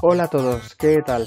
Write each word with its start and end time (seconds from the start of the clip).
Hola 0.00 0.24
a 0.24 0.28
todos, 0.28 0.76
¿qué 0.76 1.02
tal? 1.04 1.26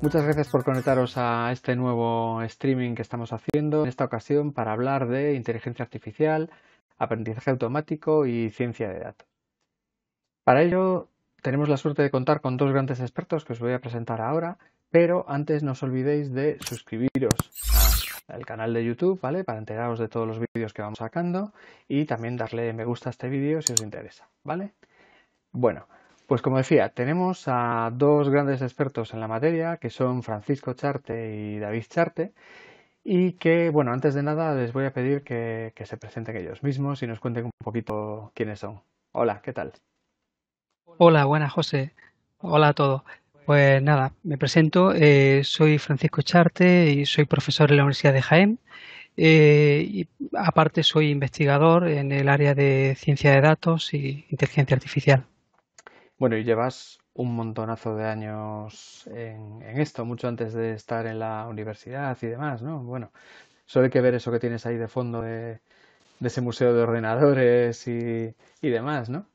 Muchas 0.00 0.24
gracias 0.24 0.48
por 0.48 0.64
conectaros 0.64 1.16
a 1.16 1.52
este 1.52 1.76
nuevo 1.76 2.42
streaming 2.42 2.94
que 2.94 3.02
estamos 3.02 3.32
haciendo, 3.32 3.82
en 3.82 3.88
esta 3.88 4.04
ocasión 4.04 4.52
para 4.52 4.72
hablar 4.72 5.06
de 5.06 5.34
inteligencia 5.34 5.84
artificial, 5.84 6.50
aprendizaje 6.98 7.50
automático 7.50 8.26
y 8.26 8.50
ciencia 8.50 8.88
de 8.88 8.98
datos. 8.98 9.28
Para 10.44 10.62
ello 10.62 11.08
tenemos 11.40 11.68
la 11.68 11.76
suerte 11.76 12.02
de 12.02 12.10
contar 12.10 12.40
con 12.40 12.56
dos 12.56 12.72
grandes 12.72 13.00
expertos 13.00 13.44
que 13.44 13.52
os 13.52 13.60
voy 13.60 13.74
a 13.74 13.80
presentar 13.80 14.20
ahora, 14.20 14.58
pero 14.90 15.24
antes 15.28 15.62
no 15.62 15.72
os 15.72 15.82
olvidéis 15.82 16.32
de 16.32 16.58
suscribiros 16.60 17.79
al 18.30 18.46
canal 18.46 18.72
de 18.74 18.84
YouTube, 18.84 19.20
¿vale? 19.20 19.44
Para 19.44 19.58
enteraros 19.58 19.98
de 19.98 20.08
todos 20.08 20.26
los 20.26 20.38
vídeos 20.38 20.72
que 20.72 20.82
vamos 20.82 20.98
sacando 20.98 21.52
y 21.88 22.04
también 22.04 22.36
darle 22.36 22.72
me 22.72 22.84
gusta 22.84 23.08
a 23.08 23.12
este 23.12 23.28
vídeo 23.28 23.62
si 23.62 23.72
os 23.72 23.82
interesa, 23.82 24.28
¿vale? 24.44 24.72
Bueno, 25.52 25.86
pues 26.26 26.42
como 26.42 26.58
decía, 26.58 26.90
tenemos 26.90 27.44
a 27.48 27.90
dos 27.92 28.28
grandes 28.28 28.62
expertos 28.62 29.12
en 29.14 29.20
la 29.20 29.26
materia, 29.26 29.78
que 29.78 29.90
son 29.90 30.22
Francisco 30.22 30.74
Charte 30.74 31.36
y 31.36 31.58
David 31.58 31.84
Charte, 31.88 32.32
y 33.02 33.32
que, 33.32 33.70
bueno, 33.70 33.92
antes 33.92 34.14
de 34.14 34.22
nada 34.22 34.54
les 34.54 34.72
voy 34.72 34.84
a 34.84 34.92
pedir 34.92 35.24
que, 35.24 35.72
se 35.84 35.96
presenten 35.96 36.36
ellos 36.36 36.62
mismos 36.62 37.02
y 37.02 37.08
nos 37.08 37.18
cuenten 37.18 37.46
un 37.46 37.50
poquito 37.58 38.30
quiénes 38.34 38.60
son. 38.60 38.80
Hola, 39.12 39.40
¿qué 39.42 39.52
tal? 39.52 39.72
Hola, 40.84 41.24
buenas, 41.24 41.52
José. 41.52 41.94
Hola 42.38 42.68
a 42.68 42.74
todos. 42.74 43.02
Pues 43.44 43.82
nada, 43.82 44.12
me 44.22 44.38
presento, 44.38 44.92
eh, 44.94 45.42
soy 45.44 45.78
Francisco 45.78 46.22
Charte 46.22 46.90
y 46.90 47.06
soy 47.06 47.24
profesor 47.24 47.70
en 47.70 47.78
la 47.78 47.82
Universidad 47.82 48.12
de 48.12 48.22
Jaén. 48.22 48.58
Eh, 49.16 49.84
y 49.86 50.08
aparte 50.36 50.82
soy 50.82 51.10
investigador 51.10 51.88
en 51.88 52.12
el 52.12 52.28
área 52.28 52.54
de 52.54 52.94
ciencia 52.96 53.32
de 53.32 53.40
datos 53.40 53.92
y 53.92 54.24
inteligencia 54.30 54.74
artificial. 54.74 55.26
Bueno, 56.18 56.36
y 56.36 56.44
llevas 56.44 57.00
un 57.14 57.34
montonazo 57.34 57.96
de 57.96 58.04
años 58.06 59.06
en, 59.08 59.62
esto, 59.62 60.04
mucho 60.04 60.28
antes 60.28 60.52
de 60.54 60.72
estar 60.72 61.06
en 61.06 61.18
la 61.18 61.46
universidad 61.48 62.16
y 62.22 62.26
demás, 62.26 62.62
¿no? 62.62 62.82
Bueno, 62.82 63.12
solo 63.66 63.84
hay 63.84 63.90
que 63.90 64.00
ver 64.00 64.14
eso 64.14 64.30
que 64.30 64.38
tienes 64.38 64.64
ahí 64.66 64.76
de 64.76 64.88
fondo 64.88 65.22
de, 65.22 65.60
ese 66.20 66.40
museo 66.40 66.74
de 66.74 66.82
ordenadores 66.82 67.86
y, 67.88 68.34
demás, 68.62 69.10
¿no? 69.10 69.26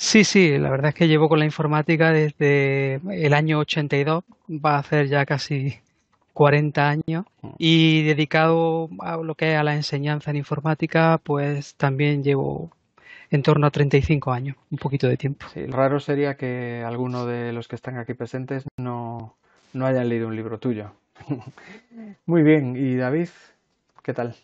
Sí, 0.00 0.24
sí, 0.24 0.56
la 0.56 0.70
verdad 0.70 0.88
es 0.88 0.94
que 0.94 1.08
llevo 1.08 1.28
con 1.28 1.38
la 1.38 1.44
informática 1.44 2.10
desde 2.10 2.94
el 3.10 3.34
año 3.34 3.58
82, 3.58 4.24
va 4.48 4.76
a 4.76 4.78
hacer 4.78 5.08
ya 5.08 5.26
casi 5.26 5.78
40 6.32 6.88
años, 6.88 7.26
mm. 7.42 7.48
y 7.58 8.02
dedicado 8.04 8.88
a 9.00 9.18
lo 9.18 9.34
que 9.34 9.52
es 9.52 9.58
a 9.58 9.62
la 9.62 9.74
enseñanza 9.74 10.30
en 10.30 10.38
informática, 10.38 11.20
pues 11.22 11.74
también 11.74 12.24
llevo 12.24 12.70
en 13.30 13.42
torno 13.42 13.66
a 13.66 13.70
35 13.70 14.32
años, 14.32 14.56
un 14.70 14.78
poquito 14.78 15.06
de 15.06 15.18
tiempo. 15.18 15.46
Sí, 15.52 15.66
raro 15.66 16.00
sería 16.00 16.34
que 16.38 16.82
alguno 16.82 17.26
de 17.26 17.52
los 17.52 17.68
que 17.68 17.76
están 17.76 17.98
aquí 17.98 18.14
presentes 18.14 18.64
no, 18.78 19.36
no 19.74 19.84
hayan 19.84 20.08
leído 20.08 20.28
un 20.28 20.34
libro 20.34 20.58
tuyo. 20.58 20.92
Muy 22.24 22.42
bien, 22.42 22.74
¿y 22.74 22.96
David? 22.96 23.28
¿Qué 24.02 24.14
tal? 24.14 24.34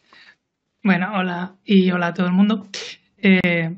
Bueno, 0.83 1.13
hola 1.15 1.55
y 1.65 1.91
hola 1.93 2.09
a 2.09 2.15
todo 2.15 2.27
el 2.27 2.35
mundo. 2.35 2.67
Eh, 3.17 3.75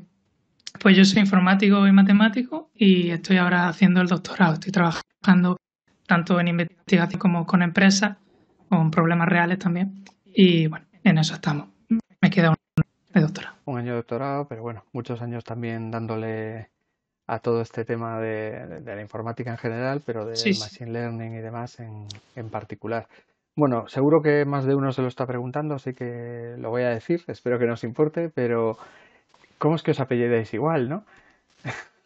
pues 0.79 0.95
yo 0.95 1.05
soy 1.05 1.21
informático 1.21 1.87
y 1.87 1.91
matemático 1.91 2.69
y 2.75 3.09
estoy 3.09 3.37
ahora 3.37 3.67
haciendo 3.67 4.01
el 4.01 4.07
doctorado. 4.07 4.53
Estoy 4.53 4.71
trabajando 4.71 5.57
tanto 6.05 6.39
en 6.39 6.47
investigación 6.49 7.19
como 7.19 7.45
con 7.45 7.61
empresas, 7.61 8.17
con 8.67 8.91
problemas 8.91 9.27
reales 9.27 9.59
también. 9.59 10.03
Y 10.25 10.67
bueno, 10.67 10.85
en 11.03 11.17
eso 11.17 11.35
estamos. 11.35 11.69
Me 12.21 12.29
queda 12.29 12.49
un 12.49 12.55
un 13.65 13.77
año 13.77 13.91
de 13.91 13.97
doctorado, 13.97 14.47
pero 14.47 14.61
bueno, 14.61 14.83
muchos 14.93 15.21
años 15.21 15.43
también 15.43 15.91
dándole 15.91 16.69
a 17.27 17.39
todo 17.39 17.61
este 17.61 17.85
tema 17.85 18.19
de, 18.19 18.81
la 18.83 19.01
informática 19.01 19.51
en 19.51 19.57
general, 19.57 20.01
pero 20.05 20.25
de 20.25 20.31
machine 20.31 20.91
learning 20.91 21.35
y 21.35 21.39
demás 21.39 21.79
en, 21.79 22.07
en, 22.35 22.49
particular. 22.49 23.07
Bueno, 23.55 23.87
seguro 23.87 24.21
que 24.21 24.45
más 24.45 24.65
de 24.65 24.75
uno 24.75 24.91
se 24.91 25.01
lo 25.01 25.07
está 25.07 25.27
preguntando, 25.27 25.75
así 25.75 25.93
que 25.93 26.55
lo 26.57 26.69
voy 26.69 26.83
a 26.83 26.89
decir, 26.89 27.23
espero 27.27 27.59
que 27.59 27.65
no 27.65 27.73
os 27.73 27.83
importe, 27.83 28.29
pero 28.29 28.77
¿cómo 29.59 29.75
es 29.75 29.83
que 29.83 29.91
os 29.91 29.99
apellidáis 29.99 30.51
igual, 30.55 30.89
no? 30.89 31.05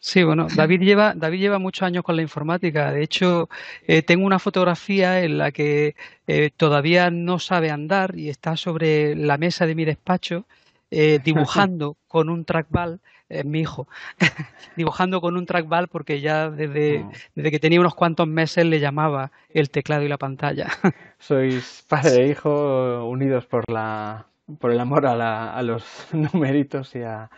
Sí, 0.06 0.22
bueno, 0.22 0.48
David 0.54 0.82
lleva, 0.82 1.14
David 1.16 1.40
lleva 1.40 1.58
muchos 1.58 1.84
años 1.84 2.04
con 2.04 2.14
la 2.14 2.20
informática. 2.20 2.92
De 2.92 3.02
hecho, 3.02 3.48
eh, 3.86 4.02
tengo 4.02 4.26
una 4.26 4.38
fotografía 4.38 5.22
en 5.22 5.38
la 5.38 5.50
que 5.50 5.96
eh, 6.26 6.50
todavía 6.54 7.10
no 7.10 7.38
sabe 7.38 7.70
andar 7.70 8.14
y 8.14 8.28
está 8.28 8.58
sobre 8.58 9.16
la 9.16 9.38
mesa 9.38 9.64
de 9.64 9.74
mi 9.74 9.86
despacho 9.86 10.44
eh, 10.90 11.20
dibujando 11.24 11.96
con 12.06 12.28
un 12.28 12.44
trackball, 12.44 13.00
mi 13.46 13.60
hijo, 13.60 13.88
dibujando 14.76 15.22
con 15.22 15.38
un 15.38 15.46
trackball 15.46 15.88
porque 15.88 16.20
ya 16.20 16.50
desde, 16.50 16.98
mm. 16.98 17.10
desde 17.36 17.50
que 17.50 17.58
tenía 17.58 17.80
unos 17.80 17.94
cuantos 17.94 18.28
meses 18.28 18.66
le 18.66 18.80
llamaba 18.80 19.32
el 19.48 19.70
teclado 19.70 20.02
y 20.02 20.08
la 20.08 20.18
pantalla. 20.18 20.68
Sois 21.18 21.82
padre 21.88 22.24
e 22.24 22.28
hijo 22.28 23.08
unidos 23.08 23.46
por 23.46 23.64
la 23.70 24.26
por 24.58 24.70
el 24.70 24.80
amor 24.80 25.06
a, 25.06 25.16
la, 25.16 25.54
a 25.54 25.62
los 25.62 26.08
numeritos 26.32 26.94
y 26.94 27.02
a, 27.02 27.30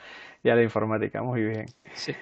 y 0.42 0.48
a 0.48 0.54
la 0.54 0.62
informática. 0.62 1.22
Muy 1.22 1.44
bien. 1.44 1.66
Sí. 1.94 2.14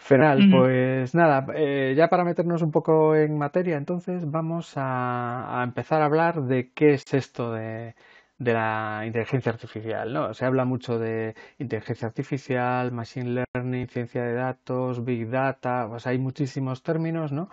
Fenomenal, 0.00 0.48
pues 0.50 1.14
nada, 1.14 1.46
eh, 1.54 1.94
ya 1.94 2.08
para 2.08 2.24
meternos 2.24 2.62
un 2.62 2.70
poco 2.70 3.14
en 3.14 3.36
materia, 3.36 3.76
entonces 3.76 4.28
vamos 4.28 4.72
a, 4.76 5.60
empezar 5.62 6.00
a 6.00 6.06
hablar 6.06 6.42
de 6.44 6.72
qué 6.72 6.94
es 6.94 7.12
esto 7.12 7.52
de, 7.52 7.94
de 8.40 8.54
la 8.54 9.02
inteligencia 9.06 9.52
artificial, 9.52 10.14
¿no? 10.14 10.32
Se 10.32 10.46
habla 10.46 10.64
mucho 10.64 10.98
de 10.98 11.34
inteligencia 11.58 12.08
artificial, 12.08 12.90
machine 12.90 13.44
learning, 13.54 13.86
ciencia 13.86 14.24
de 14.24 14.32
datos, 14.32 15.04
big 15.04 15.28
data, 15.28 15.86
pues 15.86 16.06
hay 16.06 16.18
muchísimos 16.18 16.82
términos, 16.82 17.32
¿no? 17.32 17.50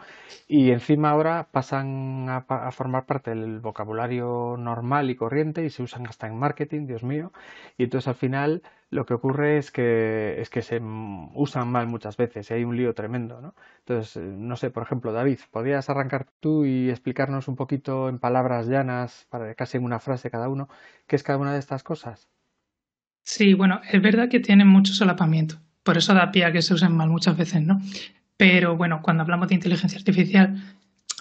Y 0.48 0.72
encima 0.72 1.10
ahora 1.10 1.50
pasan 1.52 2.30
a, 2.30 2.72
formar 2.72 3.06
parte 3.06 3.32
del 3.32 3.60
vocabulario 3.60 4.56
normal 4.58 5.10
y 5.10 5.18
corriente 5.18 5.66
y 5.66 5.70
se 5.70 5.84
usan 5.84 6.08
hasta 6.08 6.28
en 6.28 6.40
marketing, 6.40 6.88
Dios 6.88 7.04
mío. 7.04 7.34
Y 7.78 7.84
entonces 7.84 8.08
al 8.08 8.16
final 8.16 8.62
lo 8.90 9.06
que 9.06 9.14
ocurre 9.14 9.58
es 9.58 9.72
que, 9.72 10.40
es 10.40 10.50
que 10.50 10.62
se 10.62 10.80
usan 10.80 11.68
mal 11.68 11.88
muchas 11.88 12.16
veces 12.16 12.50
y 12.50 12.54
hay 12.54 12.64
un 12.64 12.78
lío 12.78 12.94
tremendo, 12.94 13.42
¿no? 13.42 13.54
Entonces, 13.80 14.16
eh, 14.18 14.22
no 14.22 14.56
sé, 14.56 14.70
por 14.70 14.84
ejemplo, 14.84 15.12
David, 15.12 15.40
¿podrías 15.52 15.90
arrancar 15.90 16.28
tú 16.40 16.66
y 16.66 16.90
explicarnos 16.90 17.48
un 17.48 17.56
poquito 17.56 18.08
en 18.08 18.20
palabras 18.20 18.68
llanas, 18.68 19.28
para 19.30 19.54
casi 19.56 19.78
en 19.78 19.84
una 19.84 20.00
frase 20.00 20.32
cada 20.32 20.48
uno, 20.48 20.70
qué 21.06 21.18
es 21.18 21.24
cada 21.24 21.38
una 21.38 21.54
de 21.54 21.60
estas 21.60 21.84
cosas? 21.84 22.30
Sí, 23.24 23.54
bueno, 23.54 23.82
es 23.92 24.02
verdad 24.02 24.30
que 24.30 24.40
tienen 24.40 24.68
mucho 24.68 24.94
solapamiento, 24.94 25.58
por 25.84 25.98
eso 25.98 26.14
da 26.14 26.32
pie 26.32 26.46
a 26.46 26.54
que 26.54 26.62
se 26.62 26.74
usen 26.74 26.96
mal 26.96 27.10
muchas 27.10 27.36
veces, 27.36 27.62
¿no? 27.62 27.82
Pero 28.38 28.78
bueno, 28.78 29.02
cuando 29.02 29.24
hablamos 29.24 29.50
de 29.50 29.56
inteligencia 29.56 29.98
artificial, 29.98 30.56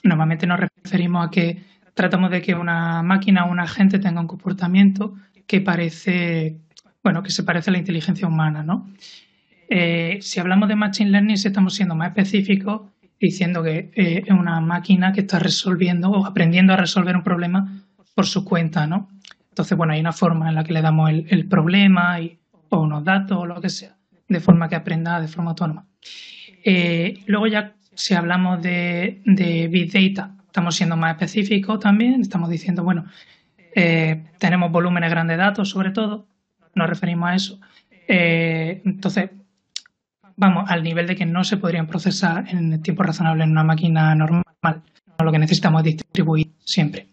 normalmente 0.04 0.46
nos 0.46 0.60
referimos 0.60 1.26
a 1.26 1.30
que 1.30 1.64
tratamos 1.94 2.30
de 2.30 2.42
que 2.42 2.54
una 2.54 3.02
máquina 3.02 3.46
o 3.46 3.50
un 3.50 3.58
agente 3.58 3.98
tenga 3.98 4.20
un 4.20 4.28
comportamiento 4.28 5.14
que 5.46 5.60
parece 5.60 6.60
bueno, 7.06 7.22
que 7.22 7.30
se 7.30 7.44
parece 7.44 7.70
a 7.70 7.72
la 7.72 7.78
inteligencia 7.78 8.26
humana, 8.26 8.64
¿no? 8.64 8.90
Eh, 9.68 10.18
si 10.22 10.40
hablamos 10.40 10.68
de 10.68 10.74
Machine 10.74 11.10
Learning, 11.10 11.36
estamos 11.36 11.72
siendo 11.72 11.94
más 11.94 12.08
específicos 12.08 12.90
diciendo 13.20 13.62
que 13.62 13.92
eh, 13.94 14.24
es 14.26 14.32
una 14.32 14.60
máquina 14.60 15.12
que 15.12 15.20
está 15.20 15.38
resolviendo 15.38 16.10
o 16.10 16.26
aprendiendo 16.26 16.72
a 16.72 16.76
resolver 16.76 17.14
un 17.14 17.22
problema 17.22 17.80
por 18.16 18.26
su 18.26 18.44
cuenta, 18.44 18.88
¿no? 18.88 19.08
Entonces, 19.50 19.78
bueno, 19.78 19.92
hay 19.92 20.00
una 20.00 20.12
forma 20.12 20.48
en 20.48 20.56
la 20.56 20.64
que 20.64 20.72
le 20.72 20.82
damos 20.82 21.08
el, 21.10 21.46
problema 21.46 22.20
y, 22.20 22.40
o 22.70 22.80
unos 22.80 23.04
datos 23.04 23.38
o 23.38 23.46
lo 23.46 23.60
que 23.60 23.68
sea, 23.68 23.94
de 24.26 24.40
forma 24.40 24.68
que 24.68 24.74
aprenda 24.74 25.20
de 25.20 25.28
forma 25.28 25.50
autónoma. 25.50 25.86
Eh, 26.64 27.22
luego 27.26 27.46
ya, 27.46 27.76
si 27.94 28.14
hablamos 28.14 28.60
de, 28.62 29.22
Big 29.70 29.92
Data, 29.92 30.34
estamos 30.44 30.74
siendo 30.74 30.96
más 30.96 31.12
específicos 31.12 31.78
también, 31.78 32.22
estamos 32.22 32.50
diciendo, 32.50 32.82
bueno, 32.82 33.04
tenemos 34.40 34.72
volúmenes 34.72 35.10
grandes 35.10 35.36
de 35.36 35.42
datos 35.44 35.68
sobre 35.68 35.92
todo, 35.92 36.26
nos 36.76 36.88
referimos 36.88 37.28
a 37.28 37.34
eso. 37.34 37.60
Eh, 38.06 38.82
entonces, 38.84 39.30
vamos, 40.36 40.70
al 40.70 40.84
nivel 40.84 41.08
de 41.08 41.16
que 41.16 41.26
no 41.26 41.42
se 41.42 41.56
podrían 41.56 41.86
procesar 41.88 42.46
en 42.48 42.80
tiempo 42.82 43.02
razonable 43.02 43.42
en 43.42 43.50
una 43.50 43.64
máquina 43.64 44.14
normal. 44.14 44.44
Lo 45.18 45.32
que 45.32 45.38
necesitamos 45.38 45.80
es 45.80 45.96
distribuir 45.96 46.52
siempre. 46.64 47.08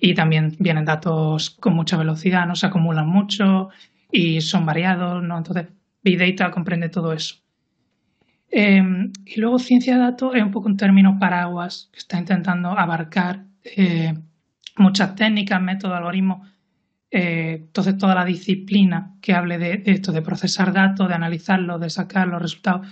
Y 0.00 0.14
también 0.14 0.56
vienen 0.58 0.84
datos 0.86 1.50
con 1.50 1.74
mucha 1.74 1.98
velocidad, 1.98 2.46
no 2.46 2.54
se 2.54 2.66
acumulan 2.66 3.06
mucho 3.06 3.68
y 4.10 4.40
son 4.40 4.64
variados, 4.64 5.22
¿no? 5.22 5.36
Entonces, 5.36 5.66
Big 6.02 6.18
Data 6.18 6.50
comprende 6.50 6.88
todo 6.88 7.12
eso. 7.12 7.34
Eh, 8.50 8.82
y 9.26 9.40
luego 9.40 9.58
ciencia 9.58 9.94
de 9.94 10.00
datos 10.00 10.34
es 10.34 10.42
un 10.42 10.50
poco 10.50 10.68
un 10.68 10.76
término 10.76 11.18
paraguas 11.18 11.88
que 11.92 11.98
está 11.98 12.18
intentando 12.18 12.70
abarcar 12.70 13.44
eh, 13.64 14.14
muchas 14.76 15.14
técnicas, 15.14 15.60
métodos, 15.60 15.96
algoritmos 15.96 16.48
eh, 17.10 17.62
entonces, 17.62 17.98
toda 17.98 18.14
la 18.14 18.24
disciplina 18.24 19.16
que 19.20 19.34
hable 19.34 19.58
de, 19.58 19.82
esto, 19.86 20.12
de 20.12 20.22
procesar 20.22 20.72
datos, 20.72 21.08
de 21.08 21.14
analizarlos, 21.14 21.80
de 21.80 21.90
sacar 21.90 22.28
los 22.28 22.40
resultados, 22.40 22.86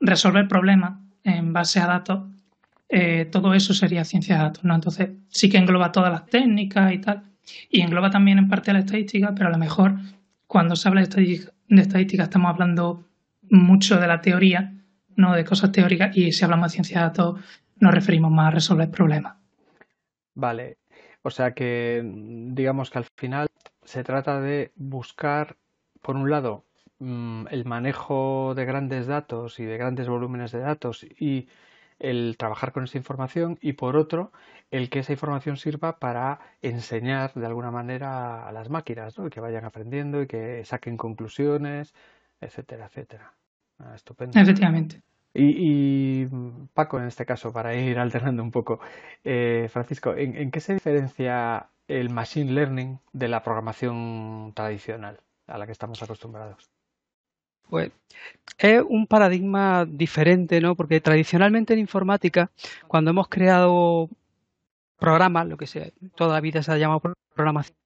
resolver 0.00 0.46
problemas 0.46 1.00
en 1.24 1.52
base 1.52 1.80
a 1.80 1.86
datos, 1.86 2.30
eh, 2.88 3.24
todo 3.32 3.54
eso 3.54 3.74
sería 3.74 4.04
ciencia 4.04 4.36
de 4.36 4.42
datos. 4.42 4.64
¿no? 4.64 4.74
Entonces, 4.74 5.10
sí 5.28 5.48
que 5.48 5.58
engloba 5.58 5.90
todas 5.90 6.12
las 6.12 6.26
técnicas 6.26 6.92
y 6.92 6.98
tal, 6.98 7.22
Y 7.70 7.80
engloba 7.80 8.10
también 8.10 8.38
en 8.38 8.48
parte 8.48 8.72
la 8.72 8.80
estadística, 8.80 9.34
pero 9.34 9.48
a 9.48 9.52
lo 9.52 9.58
mejor 9.58 9.96
cuando 10.46 10.76
se 10.76 10.88
habla 10.88 11.02
de 11.02 11.50
estadística, 11.80 12.22
estamos 12.24 12.50
hablando 12.50 13.04
mucho 13.50 13.98
de 13.98 14.06
la 14.06 14.20
teoría, 14.20 14.74
no 15.16 15.34
de 15.34 15.44
cosas 15.44 15.72
teóricas, 15.72 16.16
y 16.16 16.32
si 16.32 16.44
hablamos 16.44 16.70
de 16.70 16.74
ciencia 16.74 16.98
de 16.98 17.04
datos 17.06 17.40
nos 17.78 17.94
referimos 17.94 18.30
más 18.30 18.48
a 18.48 18.50
resolver 18.52 18.90
problemas. 18.90 19.34
Vale, 20.34 20.78
o 21.26 21.30
sea 21.30 21.54
que 21.54 22.02
digamos 22.04 22.90
que 22.90 22.98
al 22.98 23.06
final 23.16 23.48
se 23.82 24.04
trata 24.04 24.40
de 24.40 24.70
buscar, 24.76 25.56
por 26.00 26.14
un 26.14 26.30
lado, 26.30 26.64
mm, 27.00 27.46
el 27.50 27.64
manejo 27.64 28.54
de 28.54 28.64
grandes 28.64 29.08
datos 29.08 29.58
y 29.58 29.64
de 29.64 29.76
grandes 29.76 30.08
volúmenes 30.08 30.52
de 30.52 30.60
datos 30.60 31.02
y 31.02 31.48
el 31.98 32.36
trabajar 32.38 32.70
con 32.70 32.84
esa 32.84 32.98
información 32.98 33.58
y 33.60 33.72
por 33.72 33.96
otro 33.96 34.30
el 34.70 34.88
que 34.88 35.00
esa 35.00 35.14
información 35.14 35.56
sirva 35.56 35.98
para 35.98 36.38
enseñar 36.62 37.34
de 37.34 37.46
alguna 37.46 37.72
manera 37.72 38.46
a 38.46 38.52
las 38.52 38.70
máquinas, 38.70 39.18
¿no? 39.18 39.28
que 39.28 39.40
vayan 39.40 39.64
aprendiendo 39.64 40.22
y 40.22 40.28
que 40.28 40.64
saquen 40.64 40.96
conclusiones, 40.96 41.92
etcétera, 42.40 42.86
etcétera. 42.86 43.34
Ah, 43.80 43.96
estupendo. 43.96 44.38
Efectivamente. 44.38 45.02
Y, 45.38 46.26
Paco, 46.72 46.98
en 46.98 47.06
este 47.06 47.26
caso, 47.26 47.52
para 47.52 47.74
ir 47.74 47.98
alternando 47.98 48.42
un 48.42 48.50
poco, 48.50 48.80
eh, 49.22 49.68
Francisco, 49.70 50.14
¿en, 50.16 50.50
qué 50.50 50.60
se 50.60 50.74
diferencia 50.74 51.68
el 51.88 52.10
machine 52.10 52.52
learning 52.52 52.98
de 53.12 53.28
la 53.28 53.42
programación 53.42 54.52
tradicional 54.54 55.20
a 55.46 55.58
la 55.58 55.66
que 55.66 55.72
estamos 55.72 56.02
acostumbrados? 56.02 56.70
Pues 57.68 57.90
es 58.58 58.82
un 58.88 59.06
paradigma 59.06 59.84
diferente, 59.84 60.60
¿no? 60.60 60.74
Porque 60.74 61.00
tradicionalmente 61.00 61.74
en 61.74 61.80
informática, 61.80 62.50
cuando 62.86 63.10
hemos 63.10 63.28
creado 63.28 64.08
programas, 64.98 65.46
lo 65.48 65.56
que 65.56 65.66
sea, 65.66 65.90
toda 66.14 66.34
la 66.34 66.40
vida 66.40 66.62
se 66.62 66.72
ha 66.72 66.78
llamado 66.78 67.14
programación, 67.34 67.76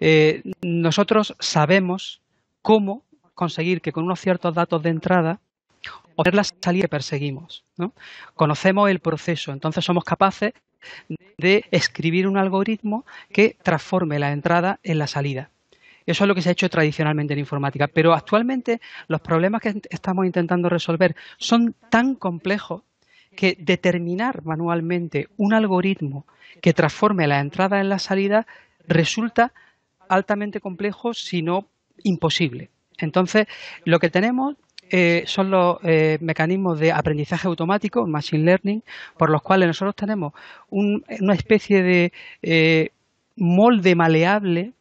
eh, 0.00 0.42
nosotros 0.62 1.34
sabemos 1.40 2.22
cómo 2.62 3.04
conseguir 3.34 3.82
que 3.82 3.92
con 3.92 4.04
unos 4.04 4.20
ciertos 4.20 4.54
datos 4.54 4.82
de 4.82 4.90
entrada 4.90 5.40
obtener 6.14 6.34
la 6.34 6.44
salida 6.44 6.82
que 6.82 6.88
perseguimos. 6.88 7.64
¿no? 7.76 7.92
Conocemos 8.34 8.90
el 8.90 9.00
proceso, 9.00 9.52
entonces 9.52 9.84
somos 9.84 10.04
capaces 10.04 10.52
de 11.38 11.64
escribir 11.70 12.26
un 12.26 12.38
algoritmo 12.38 13.04
que 13.32 13.56
transforme 13.62 14.18
la 14.18 14.32
entrada 14.32 14.80
en 14.82 14.98
la 14.98 15.06
salida. 15.06 15.50
Eso 16.06 16.22
es 16.24 16.28
lo 16.28 16.34
que 16.34 16.42
se 16.42 16.48
ha 16.48 16.52
hecho 16.52 16.70
tradicionalmente 16.70 17.34
en 17.34 17.40
informática, 17.40 17.88
pero 17.88 18.14
actualmente 18.14 18.80
los 19.08 19.20
problemas 19.20 19.60
que 19.60 19.80
estamos 19.90 20.24
intentando 20.24 20.68
resolver 20.68 21.16
son 21.36 21.74
tan 21.90 22.14
complejos 22.14 22.82
que 23.34 23.56
determinar 23.58 24.44
manualmente 24.44 25.28
un 25.36 25.52
algoritmo 25.52 26.24
que 26.62 26.72
transforme 26.72 27.26
la 27.26 27.40
entrada 27.40 27.80
en 27.80 27.88
la 27.88 27.98
salida 27.98 28.46
resulta 28.86 29.52
altamente 30.08 30.60
complejo, 30.60 31.12
si 31.12 31.42
no 31.42 31.66
imposible. 32.04 32.70
Entonces, 32.98 33.46
lo 33.84 33.98
que 33.98 34.08
tenemos 34.08 34.56
eh, 34.90 35.24
son 35.26 35.50
los 35.50 35.78
eh, 35.82 36.18
mecanismos 36.20 36.78
de 36.78 36.92
aprendizaje 36.92 37.48
automático, 37.48 38.06
machine 38.06 38.44
learning, 38.44 38.82
por 39.16 39.30
los 39.30 39.42
cuales 39.42 39.66
nosotros 39.66 39.96
tenemos 39.96 40.32
una 40.70 41.34
especie 41.34 41.82
de 41.82 42.12
eh, 42.42 42.90
molde 43.36 43.94
maleable 43.94 44.72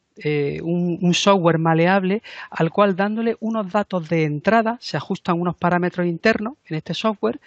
un, 0.64 1.14
software 1.14 1.58
maleable 1.58 2.24
al 2.50 2.72
cual 2.72 2.96
dándole 2.96 3.36
unos 3.42 3.70
datos 3.70 4.08
de 4.08 4.24
entrada 4.24 4.78
se 4.80 4.96
ajustan 4.96 5.42
unos 5.42 5.58
parámetros 5.58 6.08
internos 6.08 6.54
en 6.68 6.78
este 6.78 6.94
software 6.94 7.42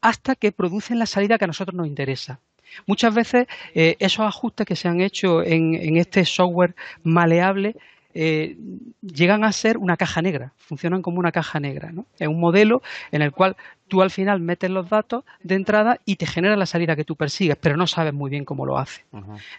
hasta 0.00 0.36
que 0.36 0.52
producen 0.52 1.00
la 1.00 1.06
salida 1.06 1.38
que 1.38 1.44
a 1.44 1.48
nosotros 1.48 1.74
nos 1.74 1.88
interesa. 1.88 2.38
Muchas 2.86 3.12
veces 3.14 3.48
esos 3.74 4.26
ajustes 4.26 4.64
que 4.64 4.76
se 4.76 4.86
han 4.86 5.00
hecho 5.00 5.42
en 5.42 5.96
este 5.96 6.24
software 6.24 6.76
maleable 7.02 7.74
eh, 8.14 8.56
llegan 9.02 9.44
a 9.44 9.52
ser 9.52 9.76
una 9.76 9.96
caja 9.96 10.22
negra, 10.22 10.52
funcionan 10.56 11.02
como 11.02 11.18
una 11.18 11.32
caja 11.32 11.60
negra. 11.60 11.90
¿no? 11.92 12.06
Es 12.18 12.28
un 12.28 12.40
modelo 12.40 12.80
en 13.10 13.22
el 13.22 13.32
cual 13.32 13.56
tú 13.88 14.02
al 14.02 14.10
final 14.10 14.40
metes 14.40 14.70
los 14.70 14.88
datos 14.88 15.24
de 15.42 15.56
entrada 15.56 16.00
y 16.04 16.16
te 16.16 16.26
genera 16.26 16.56
la 16.56 16.66
salida 16.66 16.96
que 16.96 17.04
tú 17.04 17.16
persigues, 17.16 17.56
pero 17.60 17.76
no 17.76 17.86
sabes 17.86 18.14
muy 18.14 18.30
bien 18.30 18.44
cómo 18.44 18.64
lo 18.66 18.78
hace. 18.78 19.04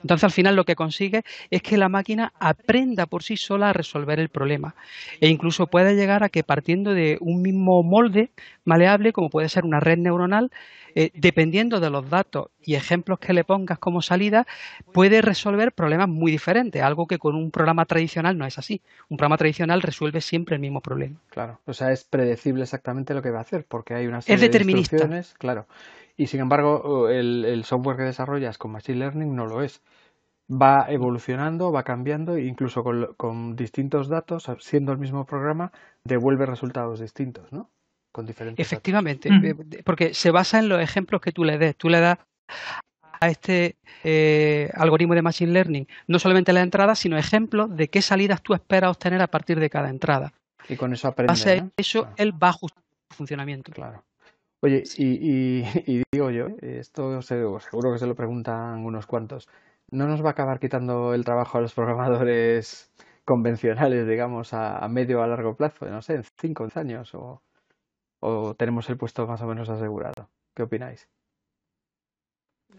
Entonces 0.01 0.23
al 0.23 0.31
final 0.31 0.55
lo 0.55 0.63
que 0.63 0.75
consigue 0.75 1.23
es 1.51 1.61
que 1.61 1.77
la 1.77 1.89
máquina 1.89 2.33
aprenda 2.39 3.05
por 3.05 3.23
sí 3.23 3.37
sola 3.37 3.69
a 3.69 3.73
resolver 3.73 4.19
el 4.19 4.29
problema 4.29 4.75
e 5.21 5.29
incluso 5.29 5.67
puede 5.67 5.95
llegar 5.95 6.23
a 6.23 6.29
que 6.29 6.43
partiendo 6.43 6.93
de 6.93 7.17
un 7.21 7.41
mismo 7.41 7.83
molde 7.83 8.31
maleable, 8.63 9.13
como 9.13 9.29
puede 9.29 9.49
ser 9.49 9.63
una 9.63 9.79
red 9.79 9.97
neuronal, 9.97 10.49
eh, 10.97 11.11
dependiendo 11.13 11.81
de 11.81 11.89
los 11.89 12.09
datos 12.09 12.47
y 12.61 12.75
ejemplos 12.75 13.19
que 13.19 13.33
le 13.33 13.43
pongas 13.43 13.77
como 13.79 14.01
salida, 14.01 14.47
puede 14.93 15.21
resolver 15.21 15.73
problemas 15.73 16.07
muy 16.07 16.31
diferentes, 16.31 16.81
algo 16.81 17.05
que 17.05 17.19
con 17.19 17.35
un 17.35 17.51
programa 17.51 17.83
tradicional 17.83 18.37
no 18.37 18.45
es 18.45 18.57
así. 18.57 18.81
Un 19.09 19.17
programa 19.17 19.37
tradicional 19.37 19.81
resuelve 19.81 20.21
siempre 20.21 20.55
el 20.55 20.61
mismo 20.61 20.79
problema. 20.79 21.19
Claro, 21.29 21.59
o 21.65 21.73
sea, 21.73 21.91
es 21.91 22.05
predecible 22.05 22.63
exactamente 22.63 23.13
lo 23.13 23.21
que 23.21 23.29
va 23.29 23.39
a 23.39 23.41
hacer, 23.41 23.65
porque 23.67 23.93
hay 23.93 24.07
una 24.07 24.21
serie 24.21 24.35
es 24.35 24.41
determinista. 24.41 24.95
de 24.95 25.03
instrucciones, 25.03 25.33
claro. 25.37 25.67
Y 26.15 26.27
sin 26.27 26.39
embargo, 26.39 27.09
el, 27.09 27.61
software 27.65 27.97
que 27.97 28.03
desarrollas 28.03 28.57
con 28.57 28.71
Machine 28.71 28.99
Learning 28.99 29.35
no 29.35 29.47
lo 29.47 29.61
es 29.61 29.81
va 30.49 30.85
evolucionando, 30.87 31.73
va 31.73 31.83
cambiando, 31.83 32.37
e 32.37 32.45
incluso 32.45 32.83
con, 32.83 33.15
con, 33.17 33.57
distintos 33.57 34.07
datos, 34.07 34.49
siendo 34.59 34.93
el 34.93 34.97
mismo 34.97 35.25
programa, 35.25 35.73
devuelve 36.05 36.45
resultados 36.45 37.01
distintos, 37.01 37.51
¿no? 37.51 37.69
Efectivamente, 38.57 39.29
eh, 39.29 39.55
porque 39.83 40.13
se 40.13 40.31
basa 40.31 40.59
en 40.59 40.69
los 40.69 40.81
ejemplos 40.81 41.21
que 41.21 41.31
tú 41.31 41.43
le 41.43 41.57
des. 41.57 41.75
Tú 41.75 41.89
le 41.89 41.99
das 41.99 42.17
a 43.19 43.29
este 43.29 43.75
eh, 44.03 44.69
algoritmo 44.73 45.15
de 45.15 45.21
Machine 45.21 45.51
Learning 45.51 45.87
no 46.07 46.19
solamente 46.19 46.53
la 46.53 46.61
entrada, 46.61 46.95
sino 46.95 47.17
ejemplos 47.17 47.75
de 47.75 47.87
qué 47.89 48.01
salidas 48.01 48.41
tú 48.41 48.53
esperas 48.53 48.91
obtener 48.91 49.21
a 49.21 49.27
partir 49.27 49.59
de 49.59 49.69
cada 49.69 49.89
entrada. 49.89 50.33
Y 50.67 50.75
con 50.75 50.93
eso 50.93 51.07
aprende. 51.07 51.33
eso, 51.77 52.07
él 52.17 52.31
va 52.31 52.47
a 52.47 52.51
ajustar 52.51 52.83
su 53.09 53.17
funcionamiento. 53.17 53.71
Claro. 53.71 54.03
Oye, 54.61 54.83
y, 54.97 55.63
digo 56.11 56.31
yo, 56.31 56.47
esto 56.61 57.21
seguro 57.21 57.93
que 57.93 57.99
se 57.99 58.07
lo 58.07 58.15
preguntan 58.15 58.83
unos 58.85 59.05
cuantos, 59.05 59.47
¿no 59.91 60.07
nos 60.07 60.23
va 60.23 60.29
a 60.29 60.31
acabar 60.31 60.59
quitando 60.59 61.13
el 61.13 61.23
trabajo 61.23 61.57
a 61.57 61.61
los 61.61 61.73
programadores 61.73 62.91
convencionales, 63.25 64.07
digamos, 64.07 64.53
a, 64.53 64.77
a 64.77 64.87
medio 64.87 65.19
o 65.19 65.23
a 65.23 65.27
largo 65.27 65.55
plazo? 65.55 65.85
No 65.87 66.01
sé, 66.01 66.15
en 66.15 66.23
cinco 66.39 66.67
años 66.75 67.13
o 67.13 67.41
o 68.25 68.55
tenemos 68.55 68.89
el 68.89 68.97
puesto 68.97 69.27
más 69.27 69.41
o 69.41 69.47
menos 69.47 69.69
asegurado? 69.69 70.29
¿Qué 70.55 70.63
opináis? 70.63 71.07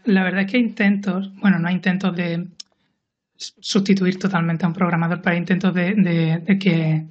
La 0.05 0.25
verdad 0.25 0.43
es 0.43 0.51
que 0.51 0.57
hay 0.57 0.63
intentos, 0.63 1.35
bueno, 1.37 1.59
no 1.59 1.69
hay 1.69 1.75
intentos 1.75 2.15
de 2.17 2.49
sustituir 3.37 4.19
totalmente 4.19 4.65
a 4.65 4.69
un 4.69 4.75
programador, 4.75 5.21
pero 5.21 5.35
hay 5.35 5.39
intentos 5.39 5.75
de, 5.75 6.59
que 6.61 7.07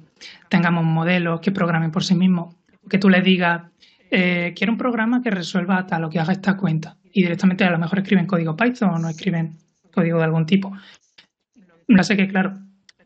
tengamos 0.48 0.84
modelos 0.84 1.40
que 1.40 1.52
programen 1.52 1.90
por 1.90 2.04
sí 2.04 2.14
mismos, 2.14 2.56
que 2.88 2.98
tú 2.98 3.08
le 3.08 3.20
digas, 3.20 3.62
eh, 4.10 4.52
quiero 4.56 4.72
un 4.72 4.78
programa 4.78 5.22
que 5.22 5.30
resuelva 5.30 5.86
tal 5.86 6.04
o 6.04 6.10
que 6.10 6.18
haga 6.18 6.32
esta 6.32 6.56
cuenta. 6.56 6.96
Y 7.12 7.22
directamente 7.22 7.64
a 7.64 7.70
lo 7.70 7.78
mejor 7.78 8.00
escriben 8.00 8.26
código 8.26 8.56
Python 8.56 8.90
o 8.90 8.98
no 8.98 9.08
escriben 9.08 9.56
código 9.92 10.18
de 10.18 10.24
algún 10.24 10.46
tipo. 10.46 10.72
No 11.88 12.02
sé 12.02 12.16
que, 12.16 12.28
claro, 12.28 12.54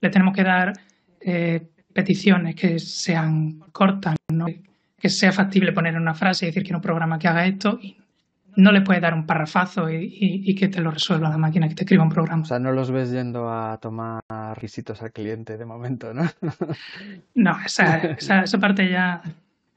le 0.00 0.10
tenemos 0.10 0.34
que 0.34 0.42
dar 0.42 0.72
eh, 1.20 1.68
peticiones 1.92 2.54
que 2.54 2.78
sean 2.78 3.60
cortas, 3.72 4.16
¿no? 4.32 4.46
Que 5.00 5.08
sea 5.08 5.32
factible 5.32 5.72
poner 5.72 5.94
en 5.94 6.02
una 6.02 6.14
frase 6.14 6.44
y 6.44 6.48
decir 6.48 6.62
que 6.62 6.74
un 6.74 6.80
programa 6.80 7.18
que 7.18 7.26
haga 7.26 7.46
esto 7.46 7.78
y 7.80 7.96
no 8.56 8.72
le 8.72 8.82
puedes 8.82 9.02
dar 9.02 9.14
un 9.14 9.26
parrafazo 9.26 9.88
y, 9.90 10.54
que 10.54 10.68
te 10.68 10.80
lo 10.80 10.90
resuelva 10.90 11.28
la 11.28 11.38
máquina 11.38 11.68
que 11.68 11.74
te 11.74 11.84
escriba 11.84 12.02
un 12.02 12.10
programa. 12.10 12.42
O 12.42 12.44
sea, 12.44 12.58
no 12.58 12.72
los 12.72 12.90
ves 12.90 13.10
yendo 13.10 13.48
a 13.48 13.78
tomar 13.78 14.22
risitos 14.56 15.02
al 15.02 15.12
cliente 15.12 15.56
de 15.56 15.64
momento, 15.64 16.12
¿no? 16.12 16.24
no, 17.34 17.56
esa, 17.64 17.98
esa, 17.98 18.58
parte 18.58 18.90
ya... 18.90 19.22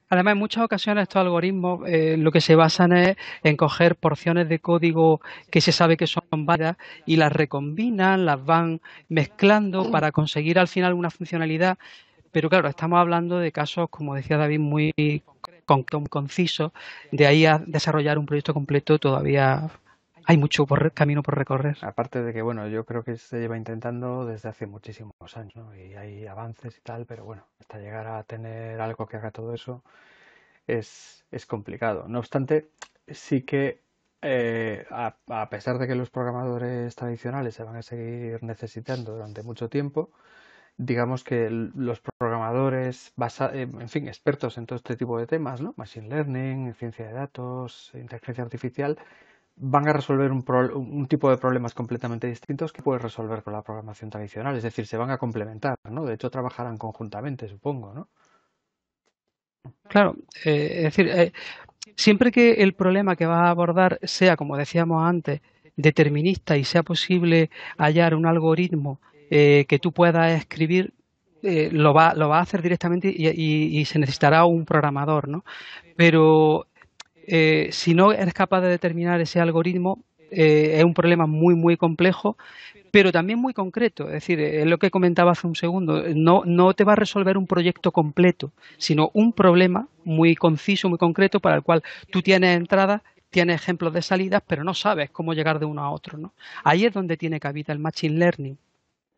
Además, 0.10 0.34
en 0.34 0.40
muchas 0.40 0.64
ocasiones 0.64 1.04
estos 1.04 1.22
algoritmos 1.22 1.82
eh, 1.88 2.18
lo 2.18 2.32
que 2.32 2.42
se 2.42 2.56
basan 2.56 2.94
es 2.94 3.16
en 3.44 3.56
coger 3.56 3.96
porciones 3.96 4.48
de 4.50 4.60
código 4.60 5.22
que 5.50 5.62
se 5.62 5.72
sabe 5.72 5.98
que 5.98 6.06
son 6.06 6.46
válidas 6.46 6.78
y 7.06 7.16
las 7.16 7.32
recombinan, 7.32 8.26
las 8.26 8.44
van 8.44 8.80
mezclando 9.10 9.90
para 9.90 10.12
conseguir 10.12 10.60
al 10.60 10.68
final 10.68 10.94
una 10.94 11.10
funcionalidad 11.10 11.78
pero 12.34 12.50
claro, 12.50 12.68
estamos 12.68 13.00
hablando 13.00 13.40
de 13.40 13.54
casos, 13.54 13.90
como 13.90 14.16
decía 14.16 14.36
David, 14.36 14.60
muy 14.60 15.24
concisos. 16.10 16.74
De 17.12 17.26
ahí 17.26 17.46
a 17.46 17.60
desarrollar 17.60 18.18
un 18.18 18.26
proyecto 18.26 18.54
completo 18.54 19.00
todavía 19.00 19.70
hay 20.26 20.38
mucho 20.38 20.66
camino 20.94 21.22
por 21.24 21.38
recorrer. 21.38 21.78
Aparte 21.82 22.22
de 22.22 22.34
que, 22.34 22.42
bueno, 22.42 22.68
yo 22.68 22.86
creo 22.86 23.04
que 23.04 23.18
se 23.18 23.40
lleva 23.40 23.58
intentando 23.58 24.26
desde 24.26 24.50
hace 24.50 24.68
muchísimos 24.68 25.14
años. 25.36 25.76
Y 25.78 25.96
hay 25.96 26.28
avances 26.28 26.78
y 26.78 26.82
tal, 26.82 27.06
pero 27.06 27.24
bueno, 27.24 27.46
hasta 27.60 27.78
llegar 27.80 28.08
a 28.08 28.24
tener 28.24 28.82
algo 28.82 29.06
que 29.06 29.18
haga 29.18 29.32
todo 29.32 29.54
eso 29.54 29.84
es, 30.68 31.26
es 31.32 31.46
complicado. 31.46 32.08
No 32.08 32.20
obstante, 32.20 32.70
sí 33.08 33.42
que 33.42 33.82
eh, 34.22 34.86
a, 34.90 35.50
pesar 35.50 35.78
de 35.78 35.88
que 35.88 35.96
los 35.96 36.10
programadores 36.10 36.96
tradicionales 36.96 37.56
se 37.56 37.64
van 37.64 37.76
a 37.76 37.82
seguir 37.82 38.42
necesitando 38.44 39.14
durante 39.14 39.44
mucho 39.44 39.70
tiempo, 39.70 40.12
digamos 40.78 41.24
que 41.24 41.50
los 41.50 42.02
programadores, 42.18 43.14
basa, 43.16 43.52
eh, 43.54 43.62
en 43.62 43.90
fin, 43.90 44.08
expertos 44.08 44.58
en 44.58 44.66
todo 44.66 44.78
este 44.78 44.96
tipo 44.96 45.18
de 45.20 45.28
temas, 45.28 45.62
¿no? 45.62 45.74
Machine 45.78 46.10
Learning, 46.10 46.74
ciencia 46.74 47.08
de 47.08 47.14
datos, 47.14 47.92
inteligencia 47.94 48.44
artificial, 48.44 48.98
van 49.56 49.88
a 49.88 49.94
resolver 49.94 50.32
un, 50.32 50.44
un, 50.74 51.08
tipo 51.08 51.30
de 51.30 51.38
problemas 51.38 51.74
completamente 51.74 52.28
distintos 52.28 52.74
que 52.74 52.82
puedes 52.82 53.02
resolver 53.02 53.44
con 53.44 53.54
la 53.54 53.62
programación 53.62 54.10
tradicional. 54.10 54.56
Es 54.56 54.64
decir, 54.64 54.88
se 54.88 54.98
van 54.98 55.12
a 55.12 55.18
complementar, 55.18 55.76
¿no? 55.90 56.06
De 56.06 56.16
hecho, 56.16 56.32
trabajarán 56.32 56.78
conjuntamente, 56.78 57.48
supongo, 57.48 57.94
¿no? 57.94 58.10
Claro, 59.88 60.16
eh, 60.46 60.74
es 60.78 60.84
decir, 60.84 61.08
eh, 61.08 61.34
siempre 61.96 62.32
que 62.32 62.54
el 62.64 62.74
problema 62.74 63.16
que 63.16 63.26
vas 63.26 63.46
a 63.46 63.50
abordar 63.50 64.00
sea, 64.04 64.36
como 64.36 64.58
decíamos 64.58 65.04
antes, 65.04 65.42
determinista 65.76 66.58
y 66.58 66.64
sea 66.64 66.84
posible 66.84 67.50
hallar 67.78 68.16
un 68.16 68.26
algoritmo 68.26 69.00
eh, 69.36 69.66
que 69.68 69.80
tú 69.80 69.92
puedas 69.92 70.32
escribir, 70.40 70.94
lo, 71.42 71.94
va, 71.94 72.14
lo 72.16 72.30
va 72.30 72.38
a 72.38 72.42
hacer 72.42 72.62
directamente 72.62 73.10
y, 73.10 73.84
se 73.84 74.00
necesitará 74.00 74.46
un 74.46 74.64
programador, 74.64 75.28
¿no? 75.28 75.44
Pero 75.98 76.68
si 77.70 77.94
no 77.94 78.14
eres 78.14 78.34
capaz 78.34 78.62
de 78.62 78.70
determinar 78.70 79.20
ese 79.20 79.42
algoritmo, 79.42 80.00
es 80.32 80.84
un 80.86 80.94
problema 80.94 81.28
muy, 81.28 81.56
muy 81.56 81.76
complejo 81.76 82.38
pero 82.94 83.12
también 83.12 83.40
muy 83.40 83.54
concreto. 83.54 84.06
Es 84.06 84.14
decir, 84.14 84.40
es 84.40 84.68
lo 84.68 84.78
que 84.78 84.92
comentaba 84.92 85.32
hace 85.32 85.48
un 85.48 85.56
segundo, 85.56 86.04
no, 86.14 86.44
no 86.46 86.74
te 86.76 86.84
va 86.84 86.94
a 86.94 86.96
resolver 86.96 87.40
un 87.40 87.48
proyecto 87.48 87.92
completo, 87.92 88.52
sino 88.78 89.10
un 89.16 89.34
problema 89.34 89.88
muy 90.04 90.36
conciso, 90.36 90.90
muy 90.90 91.00
concreto, 91.00 91.40
para 91.40 91.56
el 91.56 91.64
cual 91.64 91.82
tú 92.12 92.22
tienes 92.22 92.56
entradas, 92.56 93.02
tienes 93.32 93.56
ejemplos 93.56 93.94
de 93.94 94.04
salidas, 94.04 94.44
pero 94.46 94.64
no 94.64 94.76
sabes 94.76 95.10
cómo 95.10 95.34
llegar 95.34 95.58
de 95.58 95.66
uno 95.66 95.82
a 95.82 95.90
otro. 95.90 96.20
¿no? 96.20 96.34
Ahí 96.64 96.86
es 96.86 96.94
donde 96.94 97.18
tiene 97.18 97.40
cabida 97.40 97.74
el 97.74 97.80
Machine 97.80 98.20
Learning. 98.20 98.60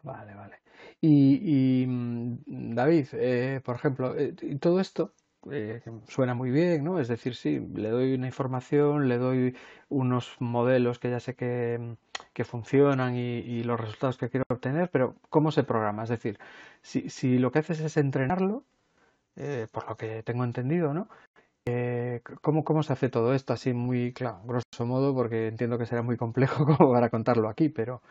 Vale, 0.06 0.36
vale. 0.36 0.60
Y, 1.02 1.86
mm, 1.88 2.76
David, 2.76 3.08
eh, 3.14 3.62
por 3.64 3.76
ejemplo, 3.76 4.16
eh, 4.18 4.34
todo 4.60 4.80
esto 4.80 5.14
eh, 5.52 5.82
suena 6.08 6.34
muy 6.36 6.52
bien, 6.52 6.84
¿no? 6.84 7.00
Es 7.00 7.08
decir, 7.08 7.36
sí, 7.36 7.60
le 7.74 7.90
doy 7.90 8.14
una 8.14 8.28
información, 8.28 9.08
le 9.10 9.18
doy 9.18 9.56
unos 9.90 10.36
modelos 10.40 11.00
que 11.00 11.10
ya 11.10 11.20
sé 11.20 11.36
que, 11.36 11.98
que 12.34 12.44
funcionan 12.44 13.16
y, 13.16 13.64
los 13.64 13.80
resultados 13.80 14.18
que 14.18 14.30
quiero 14.30 14.46
obtener, 14.50 14.90
pero 14.92 15.16
¿cómo 15.30 15.52
se 15.52 15.64
programa? 15.64 16.04
Es 16.04 16.10
decir, 16.10 16.38
si, 16.82 17.10
si 17.10 17.38
lo 17.40 17.52
que 17.52 17.60
haces 17.60 17.80
es 17.80 17.98
entrenarlo, 17.98 18.64
eh, 19.38 19.68
por 19.72 19.88
lo 19.90 19.98
que 19.98 20.24
tengo 20.24 20.44
entendido, 20.46 20.94
¿no? 20.94 21.10
Eh, 21.68 22.22
¿cómo, 22.42 22.64
¿Cómo 22.66 22.84
se 22.84 22.94
hace 22.94 23.10
todo 23.10 23.34
esto 23.36 23.54
así 23.54 23.74
muy, 23.74 24.14
claro, 24.14 24.42
grosso 24.46 24.86
modo, 24.86 25.16
porque 25.16 25.48
entiendo 25.48 25.78
que 25.80 25.86
será 25.88 26.04
muy 26.04 26.18
complejo 26.18 26.66
como 26.78 26.92
para 26.94 27.10
contarlo 27.10 27.50
aquí, 27.50 27.70
pero... 27.70 28.02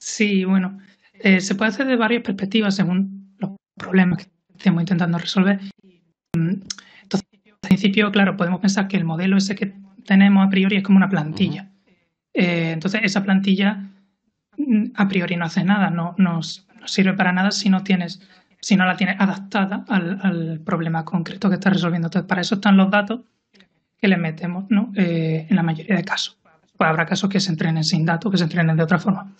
Sí, 0.00 0.44
bueno, 0.44 0.78
eh, 1.14 1.40
se 1.40 1.54
puede 1.54 1.70
hacer 1.70 1.86
de 1.86 1.96
varias 1.96 2.22
perspectivas 2.22 2.74
según 2.76 3.34
los 3.38 3.52
problemas 3.76 4.18
que 4.18 4.30
estemos 4.56 4.82
intentando 4.82 5.18
resolver. 5.18 5.60
Entonces, 6.32 7.28
al 7.46 7.58
principio, 7.60 8.10
claro, 8.12 8.36
podemos 8.36 8.60
pensar 8.60 8.88
que 8.88 8.96
el 8.96 9.04
modelo 9.04 9.36
ese 9.36 9.54
que 9.54 9.74
tenemos 10.04 10.46
a 10.46 10.50
priori 10.50 10.76
es 10.76 10.82
como 10.82 10.96
una 10.96 11.08
plantilla. 11.08 11.70
Eh, 12.34 12.70
entonces, 12.72 13.00
esa 13.04 13.24
plantilla 13.24 13.88
mm, 14.56 14.84
a 14.94 15.08
priori 15.08 15.36
no 15.36 15.44
hace 15.44 15.64
nada, 15.64 15.90
no, 15.90 16.14
nos 16.18 16.66
sirve 16.86 17.14
para 17.14 17.32
nada 17.32 17.50
si 17.50 17.68
no 17.68 17.82
tienes 17.82 18.20
si 18.60 18.76
no 18.76 18.84
la 18.84 18.96
tienes 18.96 19.16
adaptada 19.20 19.84
al, 19.88 20.60
problema 20.64 21.04
concreto 21.04 21.48
que 21.48 21.54
estás 21.54 21.74
resolviendo. 21.74 22.08
Entonces, 22.08 22.28
para 22.28 22.40
eso 22.40 22.56
están 22.56 22.76
los 22.76 22.90
datos 22.90 23.20
que 23.98 24.08
le 24.08 24.16
metemos 24.16 24.64
¿no? 24.68 24.92
Eh, 24.96 25.46
en 25.48 25.56
la 25.56 25.62
mayoría 25.62 25.96
de 25.96 26.04
casos. 26.04 26.38
Pues 26.76 26.88
habrá 26.88 27.06
casos 27.06 27.28
que 27.30 27.40
se 27.40 27.50
entrenen 27.50 27.84
sin 27.84 28.04
datos, 28.04 28.30
que 28.30 28.38
se 28.38 28.44
entrenen 28.44 28.76
de 28.76 28.82
otra 28.82 28.98
forma. 28.98 29.32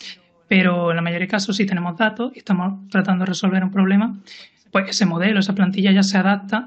Pero 0.48 0.90
en 0.90 0.96
la 0.96 1.02
mayoría 1.02 1.26
de 1.26 1.30
casos, 1.30 1.56
si 1.56 1.66
tenemos 1.66 1.96
datos 1.96 2.32
y 2.34 2.38
estamos 2.38 2.88
tratando 2.88 3.24
de 3.24 3.28
resolver 3.28 3.62
un 3.62 3.70
problema, 3.70 4.18
pues 4.72 4.88
ese 4.88 5.06
modelo, 5.06 5.40
esa 5.40 5.54
plantilla 5.54 5.92
ya 5.92 6.02
se 6.02 6.18
adapta 6.18 6.66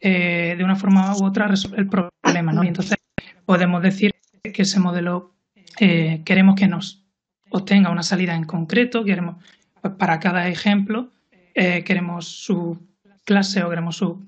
eh, 0.00 0.54
de 0.56 0.64
una 0.64 0.76
forma 0.76 1.14
u 1.16 1.24
otra 1.24 1.44
a 1.44 1.48
resolver 1.48 1.80
el 1.80 1.88
problema. 1.88 2.52
¿no? 2.52 2.64
Y 2.64 2.68
entonces 2.68 2.96
podemos 3.44 3.82
decir 3.82 4.12
que 4.42 4.62
ese 4.62 4.80
modelo 4.80 5.34
eh, 5.78 6.22
queremos 6.24 6.56
que 6.56 6.66
nos 6.66 7.04
obtenga 7.50 7.90
una 7.90 8.02
salida 8.02 8.34
en 8.34 8.44
concreto, 8.44 9.04
queremos 9.04 9.36
pues, 9.80 9.94
para 9.94 10.18
cada 10.18 10.48
ejemplo, 10.48 11.10
eh, 11.54 11.84
queremos 11.84 12.26
su 12.26 12.78
clase 13.24 13.62
o 13.62 13.68
queremos 13.68 13.96
su 13.96 14.20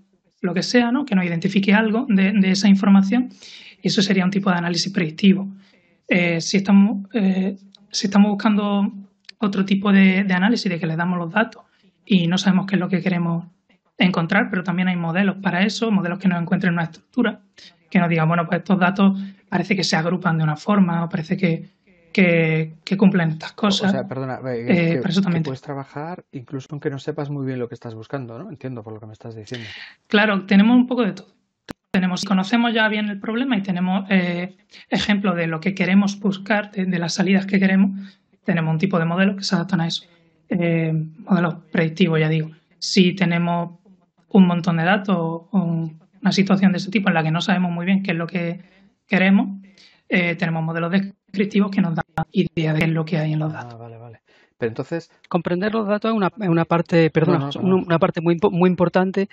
lo 0.43 0.53
que 0.53 0.63
sea, 0.63 0.93
¿no? 0.93 1.07
que 1.07 1.15
nos 1.15 1.25
identifique 1.25 1.73
algo 1.73 2.07
de, 2.07 2.35
esa 2.51 2.69
información 2.69 3.31
y 3.83 3.89
eso 3.89 4.03
sería 4.03 4.27
un 4.27 4.31
tipo 4.31 4.51
de 4.51 4.57
análisis 4.57 4.93
predictivo. 4.93 5.49
Si, 6.39 6.59
estamos, 6.59 7.09
si 7.95 8.09
estamos 8.09 8.31
buscando 8.31 8.93
otro 9.39 9.65
tipo 9.65 9.93
de, 9.93 10.27
análisis 10.31 10.71
de 10.71 10.81
que 10.81 10.87
le 10.87 10.97
damos 10.97 11.17
los 11.17 11.31
datos 11.31 11.63
y 12.05 12.27
no 12.27 12.37
sabemos 12.39 12.67
qué 12.67 12.75
es 12.75 12.81
lo 12.81 12.89
que 12.89 13.01
queremos 13.01 13.47
encontrar, 13.97 14.51
pero 14.51 14.65
también 14.65 14.89
hay 14.89 14.97
modelos 14.97 15.37
para 15.41 15.63
eso, 15.63 15.91
modelos 15.93 16.19
que 16.19 16.27
nos 16.27 16.43
encuentren 16.43 16.73
una 16.73 16.85
estructura, 16.85 17.41
que 17.89 18.01
nos 18.01 18.09
digan, 18.09 18.27
bueno, 18.27 18.47
pues 18.47 18.59
estos 18.59 18.81
datos 18.81 19.17
parece 19.49 19.77
que 19.77 19.85
se 19.85 19.95
agrupan 19.95 20.37
de 20.37 20.45
una 20.45 20.57
forma 20.57 21.05
o 21.05 21.09
parece 21.09 21.37
que, 21.37 21.71
que, 22.13 22.97
cumplen 22.99 23.31
estas 23.31 23.53
cosas. 23.53 23.91
O 23.91 23.93
sea, 23.93 24.09
perdona, 24.09 24.41
eh, 24.53 25.01
eso 25.07 25.23
también 25.23 25.45
puedes 25.45 25.63
trabajar 25.63 26.25
incluso 26.33 26.67
aunque 26.73 26.91
no 26.91 26.99
sepas 26.99 27.31
muy 27.31 27.47
bien 27.47 27.61
lo 27.61 27.69
que 27.69 27.75
estás 27.75 27.95
buscando, 27.95 28.37
¿no? 28.41 28.51
Entiendo 28.51 28.83
por 28.83 28.93
lo 28.93 28.99
que 28.99 29.07
me 29.07 29.13
estás 29.13 29.37
diciendo. 29.37 29.69
Claro, 30.09 30.47
tenemos 30.47 30.77
un 30.77 30.89
poco 30.89 31.03
de 31.05 31.13
todo. 31.13 31.33
Tenemos, 31.95 32.25
conocemos 32.25 32.75
ya 32.75 32.89
bien 32.89 33.09
el 33.09 33.21
problema 33.21 33.57
y 33.57 33.63
tenemos 33.63 34.05
eh, 34.11 34.57
ejemplos 34.91 35.37
de 35.37 35.47
lo 35.47 35.61
que 35.61 35.77
queremos 35.77 36.19
buscar, 36.19 36.73
de, 36.73 36.99
las 36.99 37.15
salidas 37.15 37.47
que 37.47 37.61
queremos. 37.61 37.93
Tenemos 38.43 38.73
un 38.73 38.79
tipo 38.81 38.99
de 38.99 39.05
modelo 39.05 39.37
que 39.37 39.45
se 39.45 39.55
adaptan 39.55 39.81
a 39.81 39.87
eso. 39.87 40.03
Eh, 40.49 40.93
modelos 41.19 41.55
predictivos, 41.71 42.19
ya 42.19 42.29
digo. 42.29 42.51
Si 42.81 43.13
tenemos 43.13 43.79
un 44.31 44.45
montón 44.45 44.79
de 44.79 44.83
datos 44.83 45.17
o 45.17 45.89
una 46.21 46.33
situación 46.33 46.73
de 46.73 46.79
ese 46.79 46.91
tipo 46.91 47.11
en 47.11 47.15
la 47.15 47.23
que 47.23 47.31
no 47.31 47.41
sabemos 47.41 47.71
muy 47.71 47.87
bien 47.87 48.03
qué 48.03 48.11
es 48.11 48.17
lo 48.17 48.27
que 48.27 48.61
queremos, 49.07 49.61
eh, 50.09 50.35
tenemos 50.35 50.65
modelos 50.65 50.91
descriptivos 50.91 51.71
que 51.71 51.81
nos 51.81 51.95
dan 51.95 52.27
idea 52.33 52.73
de 52.73 52.79
qué 52.81 52.85
es 52.87 52.91
lo 52.91 53.05
que 53.05 53.19
hay 53.19 53.35
en 53.35 53.39
los 53.39 53.55
ah, 53.55 53.63
datos. 53.63 53.79
vale. 53.79 54.24
Pero 54.59 54.69
entonces 54.69 55.11
comprender 55.29 55.75
los 55.75 55.87
datos 55.87 56.11
es 56.11 56.17
una, 56.17 56.33
una 56.39 56.65
parte, 56.65 57.11
perdón, 57.11 57.51
una 57.61 57.99
parte 57.99 58.21
muy 58.21 58.39
muy 58.51 58.71
importante 58.71 59.29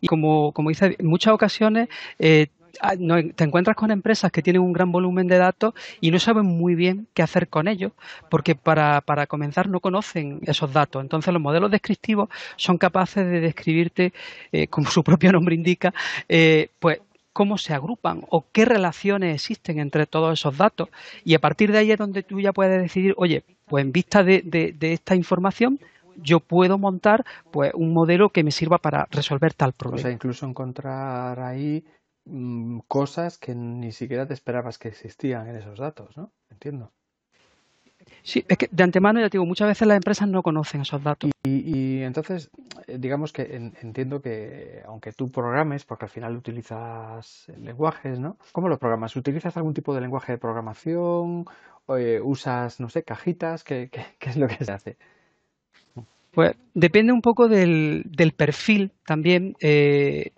y 0.00 0.06
como 0.06 0.52
como 0.52 0.68
dice 0.68 0.96
en 0.98 1.06
muchas 1.06 1.32
ocasiones 1.32 1.88
eh, 2.18 2.48
ah, 2.80 2.94
te 2.96 3.44
encuentras 3.44 3.76
con 3.76 3.90
empresas 3.90 4.30
que 4.30 4.42
tienen 4.42 4.62
un 4.62 4.72
gran 4.72 4.92
volumen 4.92 5.26
de 5.26 5.38
datos 5.38 5.74
y 6.00 6.10
no 6.10 6.18
saben 6.18 6.44
muy 6.44 6.74
bien 6.74 7.08
qué 7.14 7.22
hacer 7.22 7.48
con 7.48 7.66
ellos, 7.66 7.92
porque 8.30 8.54
para, 8.54 9.00
para 9.00 9.26
comenzar 9.26 9.68
no 9.68 9.80
conocen 9.80 10.40
esos 10.42 10.72
datos. 10.72 11.02
Entonces 11.02 11.32
los 11.32 11.42
modelos 11.42 11.70
descriptivos 11.70 12.28
son 12.56 12.78
capaces 12.78 13.26
de 13.26 13.40
describirte, 13.40 14.12
eh, 14.52 14.68
como 14.68 14.90
su 14.90 15.02
propio 15.02 15.32
nombre 15.32 15.54
indica, 15.54 15.94
pues 16.78 17.00
cómo 17.38 17.56
se 17.56 17.72
agrupan 17.72 18.24
o 18.30 18.46
qué 18.50 18.64
relaciones 18.64 19.32
existen 19.32 19.78
entre 19.78 20.06
todos 20.06 20.40
esos 20.40 20.58
datos. 20.58 20.88
Y 21.24 21.36
a 21.36 21.38
partir 21.38 21.70
de 21.70 21.78
ahí 21.78 21.92
es 21.92 21.96
donde 21.96 22.24
tú 22.24 22.40
ya 22.40 22.52
puedes 22.52 22.82
decidir, 22.82 23.14
oye, 23.16 23.44
pues 23.68 23.84
en 23.84 23.92
vista 23.92 24.24
de, 24.24 24.74
esta 24.80 25.14
información, 25.14 25.78
yo 26.16 26.40
puedo 26.40 26.78
montar 26.78 27.24
pues 27.52 27.70
un 27.74 27.92
modelo 27.92 28.30
que 28.30 28.42
me 28.42 28.50
sirva 28.50 28.78
para 28.78 29.06
resolver 29.12 29.54
tal 29.54 29.72
problema. 29.72 30.00
O 30.00 30.02
sea, 30.02 30.10
incluso 30.10 30.46
encontrar 30.46 31.38
ahí 31.38 31.84
mm, 32.24 32.80
cosas 32.88 33.38
que 33.38 33.54
ni 33.54 33.92
siquiera 33.92 34.26
te 34.26 34.34
esperabas 34.34 34.76
que 34.76 34.88
existían 34.88 35.46
en 35.46 35.54
esos 35.54 35.78
datos, 35.78 36.16
¿no? 36.16 36.32
Entiendo. 36.50 36.90
Sí, 38.22 38.44
es 38.46 38.58
que 38.58 38.68
de 38.70 38.82
antemano 38.82 39.20
ya 39.20 39.28
digo, 39.28 39.46
muchas 39.46 39.68
veces 39.68 39.86
las 39.88 39.96
empresas 39.96 40.28
no 40.28 40.42
conocen 40.42 40.82
esos 40.82 41.02
datos. 41.02 41.30
Y, 41.44 42.02
entonces, 42.02 42.50
eh, 42.86 42.98
digamos 42.98 43.32
que 43.32 43.72
entiendo 43.80 44.20
que 44.20 44.82
aunque 44.86 45.12
tú 45.12 45.30
programes, 45.30 45.84
porque 45.84 46.04
al 46.04 46.10
final 46.10 46.36
utilizas 46.36 47.46
lenguajes, 47.58 48.18
¿no? 48.20 48.36
¿Cómo 48.52 48.68
lo 48.68 48.78
programas? 48.78 49.16
¿Utilizas 49.16 49.56
algún 49.56 49.74
tipo 49.74 49.94
de 49.94 50.00
lenguaje 50.00 50.32
de 50.32 50.38
programación? 50.38 51.46
O, 51.86 51.96
eh, 51.96 52.20
¿Usas, 52.20 52.80
no 52.80 52.88
sé, 52.88 53.02
cajitas? 53.02 53.64
¿Qué, 53.64 53.90
es 54.20 54.36
lo 54.36 54.46
que 54.48 54.64
se 54.64 54.72
hace? 54.72 54.96
Pues 56.32 56.52
depende 56.74 57.12
un 57.12 57.22
poco 57.22 57.48
del, 57.48 58.04
del 58.04 58.32
perfil 58.32 58.92
también 59.06 59.56
eh, 59.60 60.32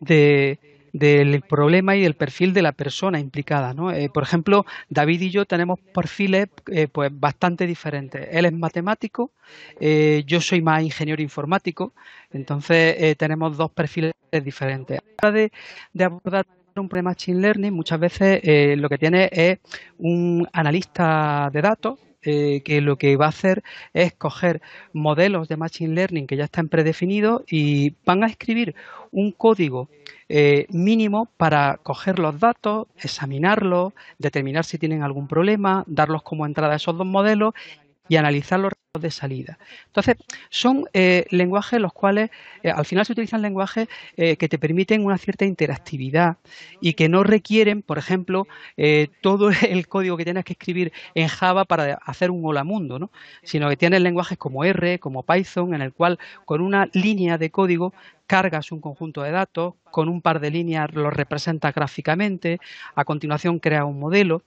de 0.00 0.58
del 0.98 1.42
problema 1.42 1.94
y 1.94 2.02
del 2.02 2.14
perfil 2.14 2.54
de 2.54 2.62
la 2.62 2.72
persona 2.72 3.20
implicada. 3.20 3.74
¿no? 3.74 3.90
Eh, 3.92 4.08
por 4.08 4.22
ejemplo, 4.22 4.64
David 4.88 5.20
y 5.20 5.30
yo 5.30 5.44
tenemos 5.44 5.78
perfiles 5.78 6.48
eh, 6.68 6.88
pues 6.88 7.10
bastante 7.12 7.66
diferentes. 7.66 8.26
Él 8.30 8.46
es 8.46 8.52
matemático, 8.52 9.32
eh, 9.78 10.24
yo 10.26 10.40
soy 10.40 10.62
más 10.62 10.82
ingeniero 10.82 11.22
informático, 11.22 11.92
entonces 12.32 13.16
tenemos 13.18 13.56
dos 13.56 13.70
perfiles 13.70 14.14
diferentes. 14.42 15.00
A 15.22 15.30
de, 15.30 15.52
de 15.92 16.04
abordar 16.04 16.46
un 16.76 16.88
problema 16.88 17.10
Machine 17.10 17.40
Learning, 17.40 17.72
muchas 17.72 17.98
veces 17.98 18.40
lo 18.78 18.88
que 18.88 18.98
tiene 18.98 19.30
es 19.32 19.58
un 19.98 20.46
analista 20.52 21.48
de 21.50 21.62
datos 21.62 21.98
que 22.20 22.80
lo 22.82 22.96
que 22.96 23.16
va 23.16 23.26
a 23.26 23.28
hacer 23.28 23.62
es 23.92 24.12
coger 24.14 24.60
modelos 24.92 25.48
de 25.48 25.56
Machine 25.56 25.94
Learning 25.94 26.26
que 26.26 26.36
ya 26.36 26.44
están 26.44 26.68
predefinidos 26.68 27.42
y 27.48 27.94
van 28.04 28.24
a 28.24 28.26
escribir 28.26 28.74
un 29.12 29.32
código 29.32 29.88
eh, 30.28 30.66
mínimo 30.70 31.28
para 31.36 31.78
coger 31.82 32.18
los 32.18 32.38
datos, 32.40 32.88
examinarlos, 32.98 33.92
determinar 34.18 34.64
si 34.64 34.76
tienen 34.76 35.02
algún 35.02 35.28
problema, 35.28 35.84
darlos 35.86 36.22
como 36.22 36.46
entrada 36.46 36.72
a 36.74 36.76
esos 36.76 36.96
dos 36.98 37.06
modelos 37.06 37.54
y 38.08 38.16
analizar 38.16 38.60
los 38.60 38.72
de 39.00 39.10
salida. 39.10 39.58
Entonces, 39.86 40.16
son 40.50 40.86
eh, 40.92 41.26
lenguajes 41.30 41.80
los 41.80 41.92
cuales, 41.92 42.30
eh, 42.62 42.70
al 42.70 42.84
final 42.84 43.04
se 43.04 43.12
utilizan 43.12 43.42
lenguajes 43.42 43.88
eh, 44.16 44.36
que 44.36 44.48
te 44.48 44.58
permiten 44.58 45.04
una 45.04 45.18
cierta 45.18 45.44
interactividad 45.44 46.38
y 46.80 46.94
que 46.94 47.08
no 47.08 47.22
requieren, 47.22 47.82
por 47.82 47.98
ejemplo, 47.98 48.46
todo 49.20 49.50
el 49.68 49.88
código 49.88 50.16
que 50.16 50.24
tienes 50.24 50.44
que 50.44 50.54
escribir 50.54 50.92
en 51.14 51.28
Java 51.28 51.64
para 51.64 51.94
hacer 52.04 52.30
un 52.30 52.44
hola 52.44 52.64
mundo, 52.64 52.98
¿no? 52.98 53.10
sino 53.42 53.68
que 53.68 53.76
tienes 53.76 54.00
lenguajes 54.00 54.38
como 54.38 54.64
R, 54.64 54.98
como 54.98 55.22
Python, 55.22 55.74
en 55.74 55.82
el 55.82 55.92
cual 55.92 56.18
con 56.44 56.60
una 56.60 56.88
línea 56.92 57.38
de 57.38 57.50
código 57.50 57.92
cargas 58.26 58.72
un 58.72 58.80
conjunto 58.80 59.22
de 59.22 59.30
datos, 59.30 59.74
con 59.90 60.08
un 60.08 60.20
par 60.20 60.40
de 60.40 60.50
líneas 60.50 60.92
lo 60.94 61.10
representas 61.10 61.74
gráficamente, 61.74 62.58
a 62.94 63.04
continuación 63.04 63.60
creas 63.60 63.84
un 63.84 63.98
modelo 63.98 64.42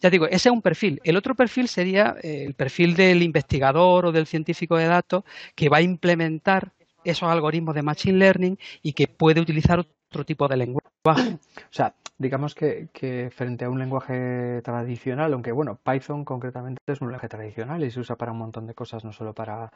ya 0.00 0.10
digo, 0.10 0.26
ese 0.26 0.48
es 0.48 0.52
un 0.52 0.62
perfil. 0.62 1.00
El 1.04 1.16
otro 1.16 1.34
perfil 1.34 1.68
sería 1.68 2.16
eh, 2.22 2.44
el 2.46 2.54
perfil 2.54 2.94
del 2.94 3.22
investigador 3.22 4.06
o 4.06 4.12
del 4.12 4.26
científico 4.26 4.76
de 4.76 4.86
datos 4.86 5.24
que 5.54 5.68
va 5.68 5.78
a 5.78 5.82
implementar 5.82 6.72
esos 7.04 7.28
algoritmos 7.28 7.74
de 7.74 7.82
Machine 7.82 8.18
Learning 8.18 8.58
y 8.82 8.92
que 8.92 9.06
puede 9.06 9.40
utilizar 9.40 9.78
otro 9.78 10.24
tipo 10.24 10.48
de 10.48 10.56
lenguaje. 10.56 10.86
O 11.04 11.70
sea, 11.70 11.94
digamos 12.18 12.54
que, 12.54 12.88
que, 12.92 13.30
frente 13.30 13.64
a 13.64 13.70
un 13.70 13.78
lenguaje 13.78 14.60
tradicional, 14.62 15.32
aunque 15.32 15.52
bueno, 15.52 15.78
Python 15.82 16.24
concretamente 16.24 16.80
es 16.86 17.00
un 17.00 17.08
lenguaje 17.08 17.28
tradicional 17.28 17.84
y 17.84 17.90
se 17.90 18.00
usa 18.00 18.16
para 18.16 18.32
un 18.32 18.38
montón 18.38 18.66
de 18.66 18.74
cosas, 18.74 19.04
no 19.04 19.12
solo 19.12 19.32
para 19.34 19.70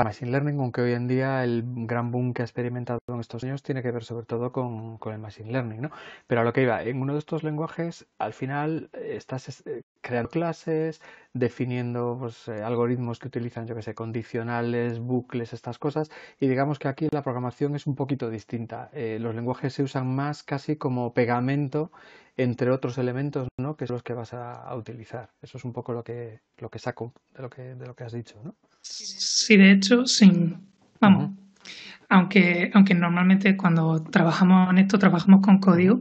para 0.00 0.08
Machine 0.08 0.30
Learning, 0.30 0.58
aunque 0.60 0.80
hoy 0.80 0.94
en 0.94 1.06
día 1.06 1.44
el 1.44 1.62
gran 1.66 2.10
boom 2.10 2.32
que 2.32 2.40
ha 2.40 2.46
experimentado 2.46 3.00
en 3.08 3.20
estos 3.20 3.44
años 3.44 3.62
tiene 3.62 3.82
que 3.82 3.90
ver 3.90 4.02
sobre 4.02 4.24
todo 4.24 4.50
con, 4.50 4.98
el 5.04 5.18
Machine 5.18 5.52
Learning, 5.52 5.82
¿no? 5.82 5.90
Pero 6.26 6.40
a 6.40 6.44
lo 6.44 6.54
que 6.54 6.62
iba, 6.62 6.82
en 6.82 7.02
uno 7.02 7.12
de 7.12 7.18
estos 7.18 7.42
lenguajes, 7.44 8.06
al 8.18 8.32
final 8.32 8.88
eh, 8.94 9.16
estás 9.16 9.62
eh, 9.66 9.82
creando 10.00 10.30
clases, 10.30 11.02
definiendo 11.34 12.16
pues, 12.18 12.48
eh, 12.48 12.62
algoritmos 12.62 13.18
que 13.18 13.28
utilizan, 13.28 13.66
yo 13.66 13.74
que 13.74 13.82
sé, 13.82 13.94
condicionales, 13.94 15.00
bucles, 15.00 15.52
estas 15.52 15.78
cosas, 15.78 16.10
y 16.38 16.48
digamos 16.48 16.78
que 16.78 16.88
aquí 16.88 17.08
la 17.12 17.22
programación 17.22 17.74
es 17.74 17.86
un 17.86 17.94
poquito 17.94 18.30
distinta. 18.30 18.90
los 18.94 19.34
lenguajes 19.34 19.74
se 19.74 19.82
usan 19.82 20.06
más 20.14 20.42
casi 20.42 20.76
como 20.76 21.12
pegamento 21.12 21.92
entre 22.38 22.70
otros 22.70 22.96
elementos, 22.96 23.48
¿no? 23.58 23.76
Que 23.76 23.86
son 23.86 23.96
los 23.96 24.02
que 24.02 24.14
vas 24.14 24.32
a, 24.32 24.62
a 24.62 24.74
utilizar. 24.76 25.28
Eso 25.42 25.58
es 25.58 25.64
un 25.66 25.74
poco 25.74 25.92
lo 25.92 26.02
que, 26.04 26.40
lo 26.56 26.70
que 26.70 26.78
saco 26.78 27.12
de 27.34 27.42
lo 27.42 27.50
que, 27.50 27.74
de 27.74 27.86
lo 27.86 27.94
que 27.94 28.04
has 28.04 28.12
dicho, 28.12 28.40
¿no? 28.42 28.54
Sí, 28.82 29.56
de 29.56 29.72
hecho, 29.72 30.06
sí. 30.06 30.54
Vamos. 31.00 31.32
Aunque, 32.08 32.70
aunque 32.74 32.94
normalmente 32.94 33.56
cuando 33.56 34.02
trabajamos 34.02 34.70
en 34.70 34.78
esto, 34.78 34.98
trabajamos 34.98 35.40
con 35.42 35.58
código, 35.58 36.00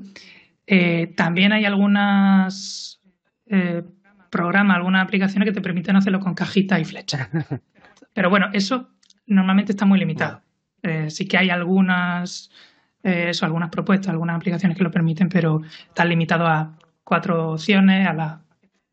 eh, 0.65 1.13
también 1.15 1.53
hay 1.53 1.65
algunas 1.65 3.01
eh, 3.45 3.83
programas, 4.29 4.77
algunas 4.77 5.03
aplicaciones 5.03 5.47
que 5.47 5.53
te 5.53 5.61
permiten 5.61 5.95
hacerlo 5.95 6.19
con 6.19 6.33
cajitas 6.33 6.79
y 6.79 6.85
flechas. 6.85 7.29
Pero 8.13 8.29
bueno, 8.29 8.49
eso 8.53 8.89
normalmente 9.27 9.71
está 9.71 9.85
muy 9.85 9.99
limitado. 9.99 10.41
Eh, 10.81 11.09
sí 11.09 11.27
que 11.27 11.37
hay 11.37 11.49
algunas, 11.49 12.49
eso, 13.03 13.45
algunas 13.45 13.69
propuestas, 13.69 14.09
algunas 14.09 14.35
aplicaciones 14.35 14.77
que 14.77 14.83
lo 14.83 14.91
permiten, 14.91 15.29
pero 15.29 15.61
están 15.87 16.09
limitados 16.09 16.49
a 16.49 16.77
cuatro 17.03 17.51
opciones, 17.51 18.07
a 18.07 18.13
la 18.13 18.41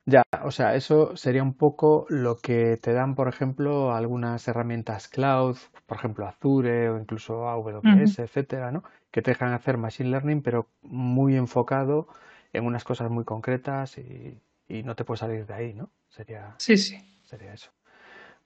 ya, 0.06 0.22
o 0.44 0.52
sea, 0.52 0.76
eso 0.76 1.16
sería 1.16 1.42
un 1.42 1.54
poco 1.54 2.06
lo 2.08 2.38
que 2.38 2.76
te 2.76 2.92
dan, 2.92 3.16
por 3.16 3.26
ejemplo, 3.26 3.92
algunas 3.92 4.46
herramientas 4.46 5.08
cloud, 5.08 5.56
por 5.84 5.96
ejemplo, 5.98 6.28
Azure 6.28 6.90
o 6.90 6.98
incluso 7.00 7.48
AWS, 7.48 8.22
etcétera, 8.22 8.70
¿no? 8.70 8.84
Que 9.10 9.20
te 9.20 9.32
dejan 9.32 9.52
hacer 9.52 9.78
machine 9.78 10.10
learning, 10.10 10.42
pero 10.42 10.68
muy 10.82 11.36
enfocado 11.36 12.06
en 12.52 12.64
unas 12.64 12.84
cosas 12.84 13.10
muy 13.10 13.24
concretas 13.24 13.98
y, 13.98 14.40
no 14.68 14.94
te 14.94 15.04
puedes 15.04 15.20
salir 15.20 15.44
de 15.44 15.54
ahí, 15.54 15.74
¿no? 15.74 15.90
Sería, 16.08 16.54
sí, 16.58 16.76
sí. 16.76 16.96
Sería 17.24 17.52
eso. 17.52 17.70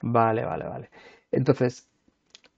Vale, 0.00 0.44
vale, 0.44 0.64
vale. 0.66 0.90
Entonces, 1.30 1.88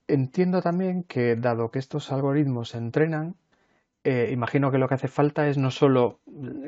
entiendo 0.07 0.61
también 0.61 1.03
que 1.03 1.35
dado 1.35 1.71
que 1.71 1.79
estos 1.79 2.11
algoritmos 2.11 2.69
se 2.69 2.77
entrenan, 2.77 3.35
eh, 4.05 4.29
imagino 4.31 4.71
que 4.71 4.77
lo 4.77 4.87
que 4.87 4.95
hace 4.95 5.09
falta 5.09 5.47
es 5.49 5.57
no 5.57 5.71
solo 5.71 6.19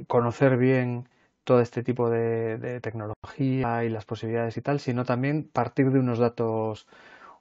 conocer 0.08 0.58
bien 0.58 1.08
todo 1.46 1.62
este 1.62 1.84
tipo 1.84 2.10
de, 2.10 2.80
tecnología 2.82 3.86
y 3.86 3.90
las 3.90 4.06
posibilidades 4.06 4.58
y 4.58 4.62
tal, 4.62 4.80
sino 4.80 5.06
también 5.06 5.50
partir 5.50 5.92
de 5.92 6.00
unos 6.00 6.20
datos 6.20 6.88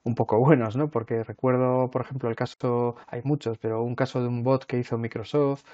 un 0.03 0.15
poco 0.15 0.39
buenos, 0.45 0.75
¿no? 0.77 0.89
Porque 0.89 1.23
recuerdo, 1.23 1.91
por 1.91 2.03
ejemplo, 2.03 2.29
el 2.29 2.35
caso, 2.35 2.95
hay 3.07 3.21
muchos, 3.23 3.57
pero 3.57 3.83
un 3.83 3.95
caso 3.95 4.21
de 4.21 4.27
un 4.29 4.43
bot 4.43 4.65
que 4.65 4.79
hizo 4.79 4.97
Microsoft 4.97 5.65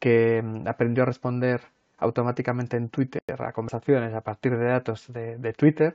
que 0.00 0.42
mm, 0.42 0.68
aprendió 0.68 1.04
a 1.04 1.06
responder 1.06 1.62
automáticamente 1.98 2.76
en 2.76 2.90
Twitter 2.90 3.22
a 3.38 3.52
conversaciones 3.52 4.14
a 4.14 4.20
partir 4.22 4.56
de 4.58 4.66
datos 4.66 5.10
de, 5.12 5.38
de, 5.38 5.52
Twitter 5.54 5.94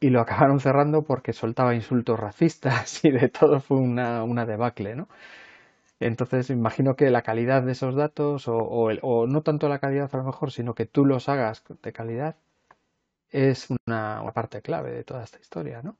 y 0.00 0.10
lo 0.10 0.20
acabaron 0.20 0.60
cerrando 0.60 1.02
porque 1.04 1.32
soltaba 1.34 1.74
insultos 1.74 2.18
racistas 2.18 3.04
y 3.04 3.10
de 3.10 3.28
todo 3.28 3.60
fue 3.60 3.78
una, 3.78 4.24
una 4.24 4.46
debacle, 4.46 4.96
¿no? 4.96 5.08
Entonces, 6.02 6.50
imagino 6.50 6.96
que 6.96 7.10
la 7.10 7.22
calidad 7.22 7.62
de 7.62 7.72
esos 7.72 7.94
datos, 7.94 8.48
o, 8.48 8.56
o, 8.56 9.26
no 9.26 9.42
tanto 9.42 9.68
la 9.68 9.78
calidad 9.78 10.10
a 10.12 10.16
lo 10.18 10.24
mejor, 10.24 10.50
sino 10.50 10.74
que 10.74 10.86
tú 10.86 11.04
los 11.04 11.28
hagas 11.28 11.64
de 11.82 11.92
calidad, 11.92 12.36
es 13.30 13.68
una, 13.86 14.22
parte 14.34 14.60
clave 14.62 14.92
de 14.92 15.04
toda 15.04 15.24
esta 15.24 15.38
historia, 15.40 15.80
¿no? 15.82 15.96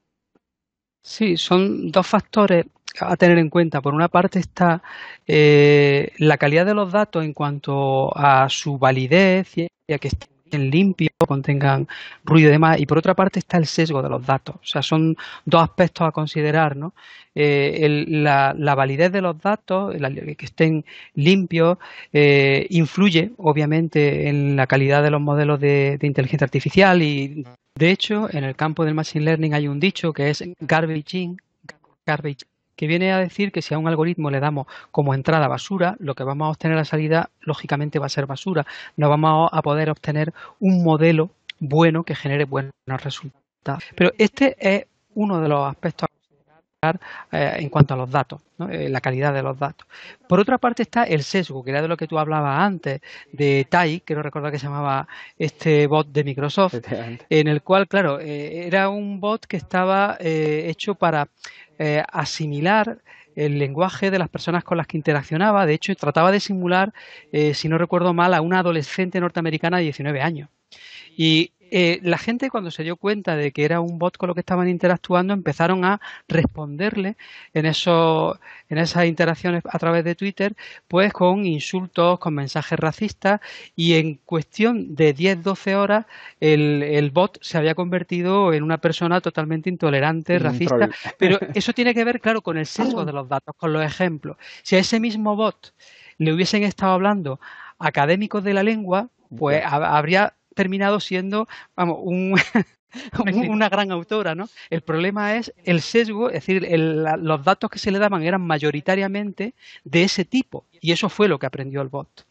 Sí, 1.00 1.36
son 1.36 1.90
dos 1.90 2.06
factores 2.06 2.66
a 3.00 3.16
tener 3.16 3.38
en 3.38 3.48
cuenta. 3.48 3.80
Por 3.80 3.94
una 3.94 4.08
parte 4.08 4.38
está 4.38 4.82
eh, 5.26 6.12
la 6.18 6.36
calidad 6.36 6.66
de 6.66 6.74
los 6.74 6.92
datos 6.92 7.24
en 7.24 7.32
cuanto 7.32 8.16
a 8.16 8.48
su 8.48 8.78
validez 8.78 9.56
y 9.56 9.68
a 9.92 9.98
que 9.98 10.10
limpios, 10.58 11.10
contengan 11.26 11.88
ruido 12.24 12.48
y 12.48 12.52
demás. 12.52 12.80
Y 12.80 12.86
por 12.86 12.98
otra 12.98 13.14
parte 13.14 13.38
está 13.38 13.58
el 13.58 13.66
sesgo 13.66 14.02
de 14.02 14.08
los 14.08 14.24
datos. 14.24 14.56
O 14.56 14.66
sea, 14.66 14.82
son 14.82 15.16
dos 15.44 15.62
aspectos 15.62 16.06
a 16.06 16.12
considerar, 16.12 16.76
¿no? 16.76 16.94
Eh, 17.34 18.04
la, 18.08 18.74
validez 18.74 19.10
de 19.12 19.22
los 19.22 19.40
datos, 19.40 19.94
que 19.94 20.44
estén 20.44 20.84
limpios, 21.14 21.78
eh, 22.12 22.66
influye 22.70 23.32
obviamente 23.38 24.28
en 24.28 24.56
la 24.56 24.66
calidad 24.66 25.02
de 25.02 25.10
los 25.10 25.20
modelos 25.20 25.58
de, 25.60 25.96
de 25.98 26.06
inteligencia 26.06 26.44
artificial 26.44 27.02
y 27.02 27.44
de 27.74 27.90
hecho 27.90 28.28
en 28.30 28.44
el 28.44 28.54
campo 28.54 28.84
del 28.84 28.94
machine 28.94 29.24
learning 29.24 29.54
hay 29.54 29.66
un 29.68 29.80
dicho 29.80 30.12
que 30.12 30.30
es 30.30 30.44
garbage 30.60 31.14
in, 31.14 31.38
garbage 32.04 32.44
que 32.82 32.88
viene 32.88 33.12
a 33.12 33.18
decir 33.18 33.52
que 33.52 33.62
si 33.62 33.74
a 33.74 33.78
un 33.78 33.86
algoritmo 33.86 34.28
le 34.28 34.40
damos 34.40 34.66
como 34.90 35.14
entrada 35.14 35.46
basura, 35.46 35.94
lo 36.00 36.16
que 36.16 36.24
vamos 36.24 36.46
a 36.46 36.50
obtener 36.50 36.76
a 36.78 36.84
salida 36.84 37.30
lógicamente 37.42 38.00
va 38.00 38.06
a 38.06 38.08
ser 38.08 38.26
basura. 38.26 38.66
No 38.96 39.08
vamos 39.08 39.50
a 39.52 39.62
poder 39.62 39.88
obtener 39.88 40.34
un 40.58 40.82
modelo 40.82 41.30
bueno 41.60 42.02
que 42.02 42.16
genere 42.16 42.44
buenos 42.44 42.72
resultados. 42.88 43.84
Pero 43.94 44.10
este 44.18 44.56
es 44.58 44.86
uno 45.14 45.40
de 45.40 45.48
los 45.48 45.70
aspectos 45.70 46.08
eh, 46.84 47.58
en 47.58 47.68
cuanto 47.68 47.94
a 47.94 47.96
los 47.96 48.10
datos, 48.10 48.40
eh, 48.68 48.88
la 48.88 49.00
calidad 49.00 49.32
de 49.32 49.40
los 49.40 49.56
datos. 49.56 49.86
Por 50.28 50.40
otra 50.40 50.58
parte 50.58 50.82
está 50.82 51.04
el 51.04 51.22
sesgo, 51.22 51.62
que 51.62 51.70
era 51.70 51.80
de 51.80 51.86
lo 51.86 51.96
que 51.96 52.08
tú 52.08 52.18
hablabas 52.18 52.58
antes, 52.58 53.00
de 53.30 53.64
Tai, 53.70 54.00
que 54.00 54.16
no 54.16 54.22
recuerdo 54.22 54.50
que 54.50 54.58
se 54.58 54.66
llamaba 54.66 55.06
este 55.38 55.86
bot 55.86 56.08
de 56.08 56.24
Microsoft, 56.24 56.74
en 57.30 57.46
el 57.46 57.62
cual, 57.62 57.86
claro, 57.86 58.18
eh, 58.18 58.66
era 58.66 58.88
un 58.88 59.20
bot 59.20 59.46
que 59.46 59.58
estaba 59.58 60.16
hecho 60.18 60.96
para 60.96 61.28
asimilar 62.12 62.98
el 63.36 63.60
lenguaje 63.60 64.10
de 64.10 64.18
las 64.18 64.28
personas 64.28 64.64
con 64.64 64.76
las 64.76 64.88
que 64.88 64.96
interaccionaba. 64.96 65.66
De 65.66 65.74
hecho, 65.74 65.94
trataba 65.94 66.32
de 66.32 66.40
simular, 66.40 66.92
si 67.54 67.68
no 67.68 67.78
recuerdo 67.78 68.12
mal, 68.12 68.34
a 68.34 68.40
una 68.40 68.58
adolescente 68.58 69.20
norteamericana 69.20 69.78
de 69.78 69.84
19 69.84 70.20
años. 70.20 70.48
Y 71.16 71.52
eh, 71.74 72.00
la 72.02 72.18
gente 72.18 72.50
cuando 72.50 72.70
se 72.70 72.82
dio 72.82 72.96
cuenta 72.96 73.34
de 73.34 73.50
que 73.50 73.64
era 73.64 73.80
un 73.80 73.98
bot 73.98 74.18
con 74.18 74.28
lo 74.28 74.34
que 74.34 74.40
estaban 74.40 74.68
interactuando 74.68 75.32
empezaron 75.32 75.86
a 75.86 76.02
responderle 76.28 77.16
en, 77.54 77.64
eso, 77.64 78.38
en 78.68 78.76
esas 78.76 79.06
interacciones 79.06 79.62
a 79.64 79.78
través 79.78 80.04
de 80.04 80.14
Twitter 80.14 80.54
pues 80.86 81.14
con 81.14 81.46
insultos, 81.46 82.18
con 82.18 82.34
mensajes 82.34 82.78
racistas 82.78 83.40
y 83.74 83.94
en 83.94 84.16
cuestión 84.26 84.94
de 84.94 85.16
10-12 85.16 85.74
horas 85.74 86.04
el, 86.40 86.82
el, 86.82 87.10
bot 87.10 87.38
se 87.40 87.56
había 87.56 87.74
convertido 87.74 88.52
en 88.52 88.64
una 88.64 88.76
persona 88.76 89.22
totalmente 89.22 89.70
intolerante, 89.70 90.38
racista, 90.38 90.90
pero 91.18 91.38
eso 91.54 91.72
tiene 91.72 91.94
que 91.94 92.04
ver 92.04 92.20
claro 92.20 92.42
con 92.42 92.58
el 92.58 92.66
sesgo 92.66 93.06
de 93.06 93.14
los 93.14 93.30
datos, 93.30 93.54
con 93.56 93.72
los 93.72 93.82
ejemplos. 93.82 94.36
Si 94.62 94.76
a 94.76 94.80
ese 94.80 95.00
mismo 95.00 95.36
bot 95.36 95.72
le 96.18 96.34
hubiesen 96.34 96.64
estado 96.64 96.92
hablando 96.92 97.40
académicos 97.78 98.44
de 98.44 98.52
la 98.52 98.62
lengua, 98.62 99.08
pues 99.34 99.62
habría 99.64 100.34
terminado 100.54 101.00
siendo, 101.00 101.48
vamos, 101.76 101.98
un, 102.02 102.38
una 103.50 103.68
gran 103.68 103.90
autora, 103.90 104.34
¿no? 104.34 104.48
El 104.70 104.82
problema 104.82 105.36
es 105.36 105.52
el 105.64 105.80
sesgo, 105.80 106.28
es 106.28 106.46
decir, 106.46 106.66
los 106.68 107.44
datos 107.44 107.70
que 107.70 107.78
se 107.78 107.90
le 107.90 107.98
daban 107.98 108.22
eran 108.22 108.42
mayoritariamente 108.42 109.54
de 109.84 110.02
ese 110.02 110.24
tipo, 110.24 110.66
y 110.80 110.92
eso 110.92 111.08
fue 111.08 111.28
lo 111.28 111.38
que 111.38 111.46
aprendió 111.46 111.82
el 111.82 111.88
bot. 111.88 112.26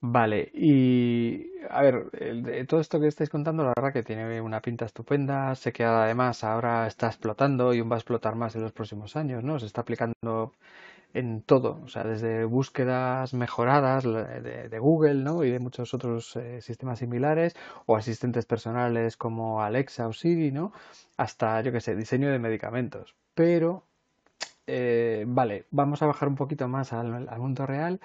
Vale, 0.00 0.50
y 0.54 1.46
a 1.70 1.82
ver, 1.82 2.66
todo 2.68 2.80
esto 2.80 3.00
que 3.00 3.08
estáis 3.08 3.30
contando, 3.30 3.64
la 3.64 3.72
verdad 3.76 3.92
que 3.92 4.02
tiene 4.02 4.40
una 4.40 4.60
pinta 4.60 4.84
estupenda. 4.84 5.54
Sé 5.56 5.72
que 5.72 5.84
además 5.84 6.44
ahora 6.44 6.86
está 6.86 7.08
explotando 7.08 7.74
y 7.74 7.80
aún 7.80 7.90
va 7.90 7.96
a 7.96 7.98
explotar 7.98 8.36
más 8.36 8.54
en 8.54 8.62
los 8.62 8.72
próximos 8.72 9.16
años, 9.16 9.42
¿no? 9.42 9.58
Se 9.58 9.66
está 9.66 9.80
aplicando 9.80 10.52
en 11.16 11.40
todo, 11.40 11.80
o 11.82 11.88
sea, 11.88 12.04
desde 12.04 12.44
búsquedas 12.44 13.32
mejoradas 13.32 14.04
de, 14.04 14.78
Google, 14.78 15.14
¿no? 15.14 15.44
Y 15.44 15.50
de 15.50 15.58
muchos 15.58 15.94
otros 15.94 16.36
eh, 16.36 16.60
sistemas 16.60 16.98
similares, 16.98 17.56
o 17.86 17.96
asistentes 17.96 18.44
personales 18.44 19.16
como 19.16 19.62
Alexa 19.62 20.06
o 20.08 20.12
Siri, 20.12 20.52
¿no? 20.52 20.72
Hasta, 21.16 21.62
yo 21.62 21.72
qué 21.72 21.80
sé, 21.80 21.96
diseño 21.96 22.30
de 22.30 22.38
medicamentos. 22.38 23.14
Pero, 23.34 23.84
eh, 24.66 25.24
vale, 25.26 25.64
vamos 25.70 26.02
a 26.02 26.06
bajar 26.06 26.28
un 26.28 26.34
poquito 26.36 26.68
más 26.68 26.92
al, 26.92 27.26
mundo 27.38 27.64
real. 27.64 27.98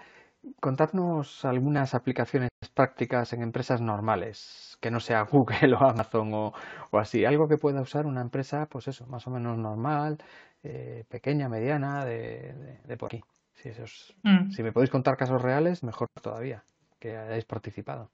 Contadnos 0.59 1.45
algunas 1.45 1.93
aplicaciones 1.93 2.49
prácticas 2.73 3.33
en 3.33 3.43
empresas 3.43 3.81
normales, 3.81 4.77
que 4.81 4.91
no 4.91 4.99
sea 4.99 5.23
Google 5.31 5.75
o 5.75 5.83
Amazon 5.83 6.33
o, 6.33 6.53
o 6.91 6.97
así, 6.97 7.25
algo 7.25 7.47
que 7.47 7.57
pueda 7.57 7.81
usar 7.81 8.05
una 8.05 8.21
empresa, 8.21 8.65
pues 8.69 8.87
eso, 8.87 9.05
más 9.07 9.27
o 9.27 9.31
menos 9.31 9.57
normal, 9.57 10.17
eh, 10.63 11.03
pequeña, 11.09 11.49
mediana, 11.49 12.05
de, 12.05 12.79
de, 12.85 12.97
por 12.97 13.07
aquí. 13.07 13.21
Si, 13.53 13.69
mm. 14.23 14.51
si 14.51 14.63
me 14.63 14.71
podéis 14.71 14.89
contar 14.89 15.15
casos 15.17 15.41
reales, 15.41 15.83
mejor 15.83 16.07
todavía, 16.21 16.63
que 16.99 17.17
hayáis 17.17 17.45
participado. 17.45 18.09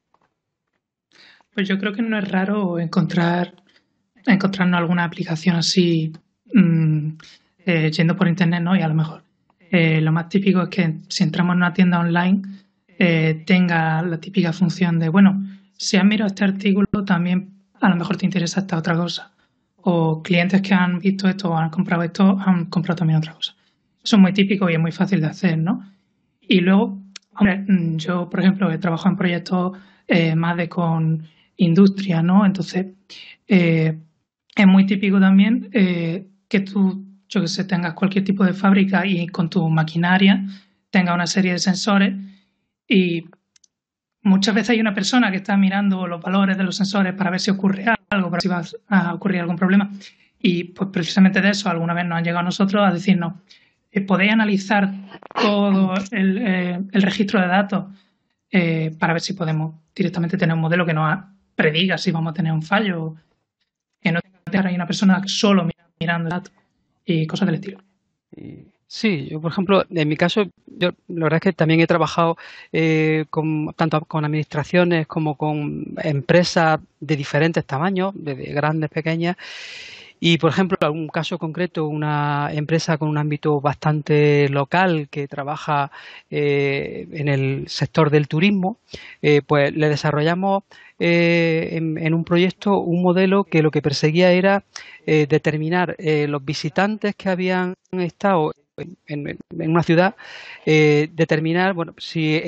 Pues 1.53 1.67
yo 1.67 1.77
creo 1.77 1.93
que 1.93 2.01
no 2.01 2.17
es 2.17 2.29
raro 2.29 2.79
encontrar 2.79 3.53
encontrarnos 4.25 4.77
alguna 4.79 5.05
aplicación 5.05 5.55
así 5.55 6.11
mm, 6.53 7.09
eh, 7.65 7.91
yendo 7.91 8.15
por 8.15 8.27
internet, 8.27 8.61
¿no? 8.61 8.75
Y 8.75 8.81
a 8.81 8.87
lo 8.87 8.93
mejor 8.93 9.23
eh, 9.71 10.01
lo 10.01 10.11
más 10.11 10.29
típico 10.29 10.63
es 10.63 10.69
que 10.69 10.95
si 11.09 11.23
entramos 11.23 11.53
en 11.53 11.57
una 11.57 11.73
tienda 11.73 11.99
online 11.99 12.41
tenga 13.45 14.01
la 14.01 14.19
típica 14.19 14.51
función 14.51 14.97
de, 14.97 15.09
bueno, 15.09 15.39
si 15.77 15.97
has 15.97 16.03
mirado 16.03 16.27
este 16.27 16.43
artículo, 16.43 16.87
también 17.05 17.51
a 17.79 17.89
lo 17.89 17.95
mejor 17.95 18.17
te 18.17 18.25
interesa 18.25 18.61
esta 18.61 18.75
otra 18.75 18.95
cosa 18.95 19.31
o 19.89 20.21
clientes 20.21 20.61
que 20.61 20.73
han 20.73 20.99
visto 20.99 21.29
esto 21.29 21.49
o 21.49 21.57
han 21.57 21.69
comprado 21.69 22.03
esto 22.03 22.37
han 22.45 22.65
comprado 22.65 22.97
también 22.97 23.19
otra 23.19 23.33
cosa. 23.33 23.55
Eso 24.03 24.15
es 24.17 24.21
muy 24.21 24.33
típico 24.33 24.69
y 24.69 24.73
es 24.73 24.79
muy 24.79 24.91
fácil 24.91 25.21
de 25.21 25.27
hacer, 25.27 25.57
¿no? 25.57 25.81
Y 26.41 26.59
luego, 26.59 27.01
hombre, 27.35 27.63
mm, 27.67 27.97
yo, 27.97 28.29
por 28.29 28.41
ejemplo, 28.41 28.69
he 28.69 28.77
trabajado 28.79 29.11
en 29.11 29.17
proyectos 29.17 29.77
eh, 30.07 30.35
más 30.35 30.57
de 30.57 30.67
con 30.67 31.23
industria, 31.55 32.21
¿no? 32.21 32.45
Entonces, 32.45 32.87
eh, 33.47 33.97
es 34.55 34.67
muy 34.67 34.85
típico 34.85 35.19
también 35.21 35.69
eh, 35.71 36.27
que 36.49 36.59
tú, 36.61 37.05
yo 37.29 37.41
que 37.41 37.47
sé, 37.47 37.65
tengas 37.65 37.93
cualquier 37.93 38.23
tipo 38.23 38.43
de 38.43 38.53
fábrica 38.53 39.05
y 39.05 39.27
con 39.27 39.49
tu 39.49 39.67
maquinaria 39.69 40.45
tenga 40.89 41.13
una 41.13 41.27
serie 41.27 41.53
de 41.53 41.59
sensores 41.59 42.15
y 42.87 43.25
muchas 44.21 44.55
veces 44.55 44.71
hay 44.71 44.79
una 44.79 44.93
persona 44.93 45.29
que 45.31 45.37
está 45.37 45.57
mirando 45.57 46.07
los 46.07 46.21
valores 46.21 46.57
de 46.57 46.63
los 46.63 46.75
sensores 46.75 47.13
para 47.13 47.29
ver 47.29 47.39
si 47.39 47.51
ocurre 47.51 47.85
algo, 48.09 48.29
para 48.29 48.41
si 48.41 48.47
va 48.47 48.61
a 48.87 49.13
ocurrir 49.13 49.41
algún 49.41 49.57
problema. 49.57 49.91
Y 50.39 50.65
pues 50.65 50.89
precisamente 50.91 51.41
de 51.41 51.49
eso 51.49 51.69
alguna 51.69 51.93
vez 51.93 52.05
nos 52.05 52.17
han 52.17 52.23
llegado 52.23 52.39
a 52.39 52.43
nosotros 52.43 52.87
a 52.87 52.93
decirnos, 52.93 53.33
eh, 53.91 54.01
podéis 54.01 54.31
analizar 54.31 54.91
todo 55.33 55.93
el, 56.11 56.37
eh, 56.37 56.79
registro 56.93 57.41
de 57.41 57.47
datos 57.47 57.85
eh, 58.51 58.95
para 58.97 59.13
ver 59.13 59.21
si 59.21 59.33
podemos 59.33 59.75
directamente 59.95 60.37
tener 60.37 60.53
un 60.53 60.61
modelo 60.61 60.85
que 60.85 60.93
nos 60.93 61.19
prediga 61.55 61.97
si 61.97 62.11
vamos 62.11 62.31
a 62.31 62.33
tener 62.33 62.53
un 62.53 62.61
fallo, 62.61 63.15
que 63.99 64.11
no 64.11 64.19
tenga 64.49 64.69
una 64.69 64.85
persona 64.85 65.21
solo 65.25 65.67
mirando 65.99 66.27
el 66.27 66.31
dato 66.31 66.51
y 67.07 67.25
cosas 67.25 67.47
del 67.47 67.55
estilo. 67.55 67.79
Sí, 68.89 69.27
yo 69.29 69.41
por 69.41 69.51
ejemplo, 69.51 69.83
en 69.89 70.07
mi 70.07 70.15
caso, 70.15 70.43
yo 70.65 70.91
la 71.07 71.23
verdad 71.23 71.37
es 71.37 71.41
que 71.41 71.53
también 71.53 71.81
he 71.81 71.87
trabajado 71.87 72.37
eh, 72.71 73.25
con, 73.29 73.73
tanto 73.75 73.99
con 74.01 74.23
administraciones 74.23 75.07
como 75.07 75.35
con 75.35 75.95
empresas 76.03 76.79
de 76.99 77.15
diferentes 77.15 77.65
tamaños, 77.65 78.13
de 78.15 78.35
grandes, 78.53 78.89
pequeñas. 78.89 79.35
Y, 80.19 80.37
por 80.39 80.49
ejemplo, 80.49 80.77
en 80.81 80.85
algún 80.85 81.07
caso 81.09 81.37
concreto, 81.37 81.87
una 81.87 82.49
empresa 82.51 82.97
con 82.97 83.09
un 83.09 83.17
ámbito 83.19 83.61
bastante 83.61 84.49
local 84.49 85.09
que 85.11 85.27
trabaja 85.27 85.91
eh, 86.31 87.07
en 87.11 87.27
el 87.27 87.67
sector 87.67 88.09
del 88.09 88.27
turismo, 88.27 88.79
eh, 89.21 89.41
pues 89.45 89.75
le 89.75 89.89
desarrollamos 89.89 90.63
en, 90.99 91.97
en, 91.97 92.13
un 92.13 92.23
proyecto 92.23 92.79
un 92.79 93.03
modelo 93.03 93.43
que 93.43 93.61
lo 93.61 93.71
que 93.71 93.81
perseguía 93.81 94.31
era 94.31 94.65
determinar 95.05 95.95
los 95.99 96.43
visitantes 96.43 97.15
que 97.15 97.29
habían 97.29 97.75
estado 97.91 98.51
en, 98.77 99.37
una 99.49 99.83
ciudad, 99.83 100.15
eh, 100.65 101.09
determinar 101.13 101.73
bueno, 101.73 101.95
si 101.97 102.41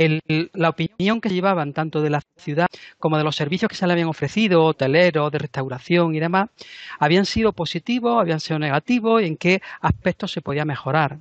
la 0.53 0.69
opinión 0.69 1.21
que 1.21 1.29
llevaban 1.29 1.73
tanto 1.73 2.01
de 2.01 2.09
la 2.09 2.21
ciudad 2.37 2.67
como 2.99 3.17
de 3.17 3.23
los 3.23 3.35
servicios 3.35 3.69
que 3.69 3.75
se 3.75 3.87
le 3.87 3.93
habían 3.93 4.07
ofrecido, 4.07 4.65
hoteleros, 4.65 5.31
de 5.31 5.39
restauración 5.39 6.15
y 6.15 6.19
demás, 6.19 6.49
habían 6.99 7.25
sido 7.25 7.53
positivos, 7.53 8.19
habían 8.19 8.39
sido 8.39 8.59
negativos 8.59 9.21
y 9.21 9.25
en 9.25 9.37
qué 9.37 9.61
aspectos 9.81 10.31
se 10.31 10.41
podía 10.41 10.65
mejorar. 10.65 11.17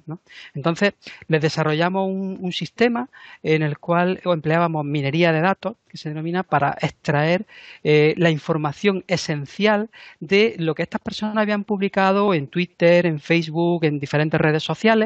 Entonces, 0.55 0.95
les 1.29 1.41
desarrollamos 1.41 2.09
un, 2.09 2.49
sistema 2.59 3.09
en 3.43 3.63
el 3.63 3.79
cual 3.79 4.21
empleábamos 4.25 4.85
minería 4.85 5.33
de 5.33 5.41
datos, 5.41 5.77
que 5.89 5.97
se 5.97 6.09
denomina, 6.09 6.43
para 6.43 6.77
extraer 6.81 7.47
eh, 7.85 8.15
la 8.17 8.31
información 8.31 9.05
esencial 9.07 9.91
de 10.19 10.57
lo 10.59 10.75
que 10.75 10.83
estas 10.83 11.01
personas 11.01 11.37
habían 11.37 11.65
publicado 11.65 12.35
en 12.35 12.49
Twitter, 12.49 13.07
en 13.07 13.21
Facebook, 13.21 13.85
en 13.85 14.01
diferentes 14.01 14.41
redes 14.41 14.65
sociales 14.65 14.98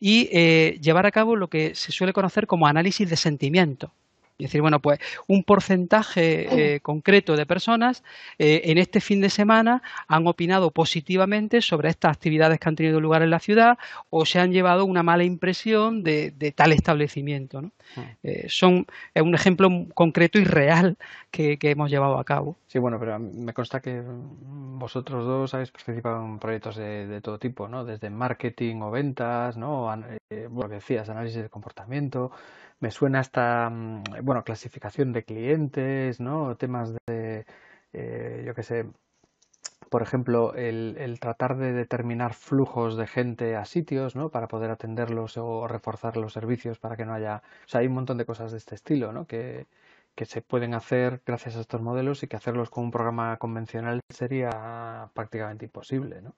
y 0.00 0.28
eh, 0.32 0.78
llevar 0.80 1.06
a 1.06 1.10
cabo 1.10 1.36
lo 1.36 1.48
que 1.48 1.74
se 1.74 1.92
suele 1.92 2.12
conocer 2.12 2.46
como 2.46 2.66
análisis 2.66 3.08
de 3.08 3.16
sentimiento. 3.16 3.92
Es 4.38 4.44
decir, 4.44 4.60
bueno, 4.60 4.78
pues 4.78 5.00
un 5.26 5.42
porcentaje 5.42 6.74
eh, 6.74 6.80
concreto 6.80 7.34
de 7.34 7.44
personas 7.44 8.04
eh, 8.38 8.62
en 8.66 8.78
este 8.78 9.00
fin 9.00 9.20
de 9.20 9.30
semana 9.30 9.82
han 10.06 10.28
opinado 10.28 10.70
positivamente 10.70 11.60
sobre 11.60 11.88
estas 11.88 12.12
actividades 12.12 12.60
que 12.60 12.68
han 12.68 12.76
tenido 12.76 13.00
lugar 13.00 13.22
en 13.22 13.30
la 13.30 13.40
ciudad 13.40 13.78
o 14.10 14.24
se 14.24 14.38
han 14.38 14.52
llevado 14.52 14.84
una 14.84 15.02
mala 15.02 15.24
impresión 15.24 16.04
de, 16.04 16.30
tal 16.54 16.70
establecimiento. 16.70 17.62
¿no? 17.62 17.72
Ah. 17.96 18.04
Eh, 18.22 18.46
son 18.48 18.86
es 19.12 19.22
un 19.22 19.34
ejemplo 19.34 19.68
concreto 19.92 20.38
y 20.38 20.44
real 20.44 20.96
que, 21.32 21.58
hemos 21.60 21.90
llevado 21.90 22.18
a 22.18 22.24
cabo. 22.24 22.56
Sí, 22.68 22.78
bueno, 22.78 22.98
pero 23.00 23.18
me 23.18 23.52
consta 23.52 23.80
que 23.80 24.02
vosotros 24.02 25.26
dos 25.26 25.52
habéis 25.52 25.72
participado 25.72 26.24
en 26.24 26.38
proyectos 26.38 26.76
de, 26.76 27.20
todo 27.20 27.38
tipo, 27.38 27.68
¿no? 27.68 27.84
Desde 27.84 28.08
marketing 28.08 28.82
o 28.82 28.90
ventas, 28.90 29.56
¿no? 29.56 29.94
lo 30.30 30.68
que 30.68 30.74
decías, 30.76 31.08
análisis 31.08 31.42
de 31.42 31.48
comportamiento 31.48 32.30
me 32.80 32.90
suena 32.90 33.20
hasta, 33.20 33.70
mm, 33.70 34.02
bueno, 34.22 34.44
clasificación 34.44 35.12
de 35.12 35.24
clientes, 35.24 36.20
¿no? 36.20 36.56
Temas 36.56 36.94
de, 37.06 37.46
eh, 37.92 38.42
yo 38.46 38.54
qué 38.54 38.62
sé, 38.62 38.86
por 39.90 40.02
ejemplo, 40.02 40.54
el, 40.54 40.96
el, 40.98 41.18
tratar 41.20 41.56
de 41.56 41.72
determinar 41.72 42.34
flujos 42.34 42.96
de 42.96 43.06
gente 43.06 43.56
a 43.56 43.64
sitios, 43.64 44.16
¿no? 44.16 44.30
Para 44.30 44.48
poder 44.48 44.70
atenderlos 44.70 45.36
o 45.38 45.66
reforzar 45.68 46.16
los 46.16 46.32
servicios 46.34 46.78
para 46.78 46.96
que 46.96 47.06
no 47.06 47.14
haya... 47.14 47.42
O 47.66 47.68
sea, 47.68 47.80
hay 47.80 47.86
un 47.86 47.94
montón 47.94 48.18
de 48.18 48.26
cosas 48.26 48.52
de 48.52 48.58
este 48.58 48.74
estilo, 48.74 49.12
¿no? 49.12 49.26
Que, 49.26 49.66
que 50.14 50.26
se 50.26 50.42
pueden 50.42 50.74
hacer 50.74 51.22
gracias 51.26 51.56
a 51.56 51.60
estos 51.60 51.80
modelos 51.82 52.22
y 52.22 52.28
que 52.28 52.36
hacerlos 52.36 52.70
con 52.70 52.84
un 52.84 52.90
programa 52.90 53.36
convencional 53.38 54.00
sería 54.10 55.10
prácticamente 55.14 55.64
imposible, 55.66 56.20
¿no? 56.22 56.34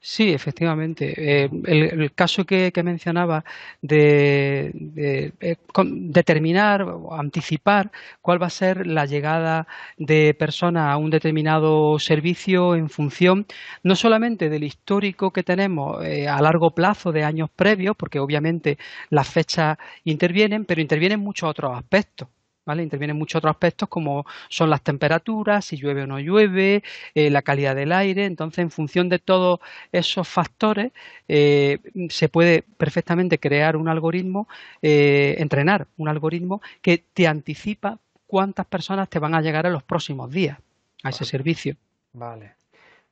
Sí, 0.00 0.32
efectivamente. 0.32 1.44
Eh, 1.44 1.50
el, 1.66 2.12
caso 2.14 2.44
que, 2.44 2.72
mencionaba 2.82 3.44
de, 3.80 4.72
eh, 4.96 5.56
determinar 5.84 6.82
o 6.82 7.14
anticipar 7.14 7.90
cuál 8.20 8.40
va 8.42 8.46
a 8.46 8.50
ser 8.50 8.86
la 8.86 9.06
llegada 9.06 9.66
de 9.96 10.34
personas 10.34 10.92
a 10.92 10.96
un 10.96 11.10
determinado 11.10 11.98
servicio 11.98 12.74
en 12.74 12.88
función 12.90 13.46
no 13.82 13.96
solamente 13.96 14.48
del 14.48 14.64
histórico 14.64 15.32
que 15.32 15.42
tenemos 15.42 16.04
eh, 16.04 16.28
a 16.28 16.40
largo 16.40 16.70
plazo 16.74 17.12
de 17.12 17.24
años 17.24 17.50
previos, 17.50 17.96
porque 17.96 18.18
obviamente 18.20 18.78
las 19.10 19.28
fechas 19.28 19.78
intervienen, 20.04 20.64
pero 20.64 20.80
intervienen 20.80 21.20
muchos 21.20 21.48
otros 21.50 21.76
aspectos. 21.76 22.28
Intervienen 22.76 23.16
muchos 23.16 23.38
otros 23.38 23.52
aspectos 23.52 23.88
como 23.88 24.26
son 24.48 24.70
las 24.70 24.82
temperaturas, 24.82 25.64
si 25.64 25.76
llueve 25.76 26.02
o 26.02 26.06
no 26.06 26.18
llueve, 26.18 26.82
eh, 27.14 27.30
la 27.30 27.42
calidad 27.42 27.74
del 27.74 27.92
aire. 27.92 28.26
Entonces, 28.26 28.58
en 28.58 28.70
función 28.70 29.08
de 29.08 29.18
todos 29.18 29.60
esos 29.92 30.28
factores, 30.28 30.92
eh, 31.28 31.78
se 32.10 32.28
puede 32.28 32.62
perfectamente 32.76 33.38
crear 33.38 33.76
un 33.76 33.88
algoritmo, 33.88 34.48
eh, 34.82 35.36
entrenar 35.38 35.86
un 35.96 36.08
algoritmo 36.08 36.60
que 36.82 37.04
te 37.12 37.26
anticipa 37.26 37.98
cuántas 38.26 38.66
personas 38.66 39.08
te 39.08 39.18
van 39.18 39.34
a 39.34 39.40
llegar 39.40 39.66
en 39.66 39.72
los 39.72 39.82
próximos 39.82 40.30
días 40.30 40.58
a 41.02 41.08
ese 41.10 41.24
servicio. 41.24 41.76
Vale, 42.12 42.54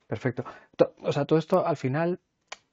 perfecto. 0.05 0.45
O 1.01 1.11
sea, 1.11 1.25
todo 1.25 1.39
esto 1.39 1.65
al 1.65 1.77
final 1.77 2.19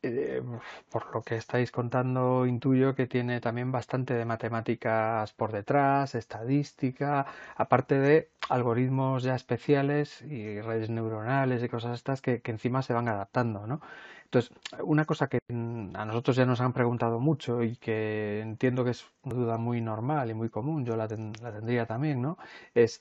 eh, 0.05 0.43
por 0.91 1.13
lo 1.15 1.23
que 1.23 1.37
estáis 1.37 1.71
contando, 1.73 2.47
intuyo 2.47 2.95
que 2.95 3.07
tiene 3.07 3.41
también 3.41 3.73
bastante 3.73 4.15
de 4.15 4.25
matemáticas 4.25 5.33
por 5.33 5.53
detrás, 5.53 6.15
estadística, 6.15 7.27
aparte 7.57 7.99
de 7.99 8.31
algoritmos 8.49 9.23
ya 9.23 9.35
especiales 9.35 10.23
y 10.23 10.61
redes 10.61 10.91
neuronales 10.91 11.63
y 11.63 11.69
cosas 11.69 11.95
estas 11.97 12.21
que, 12.21 12.43
encima 12.45 12.83
se 12.83 12.93
van 12.93 13.09
adaptando, 13.09 13.67
¿no? 13.67 13.81
Entonces, 14.25 14.53
una 14.83 15.05
cosa 15.05 15.29
que 15.29 15.39
a 15.49 16.05
nosotros 16.05 16.37
ya 16.37 16.45
nos 16.45 16.61
han 16.61 16.73
preguntado 16.73 17.21
mucho 17.21 17.63
y 17.63 17.77
que 17.77 18.41
entiendo 18.41 18.85
que 18.85 18.91
es 18.91 19.07
una 19.23 19.35
duda 19.35 19.59
muy 19.59 19.81
normal 19.81 20.31
y 20.31 20.35
muy 20.35 20.51
común, 20.51 20.85
yo 20.85 20.97
la, 20.97 21.07
la 21.07 21.53
tendría 21.53 21.87
también, 21.87 22.21
¿no? 22.21 22.39
Es 22.75 23.01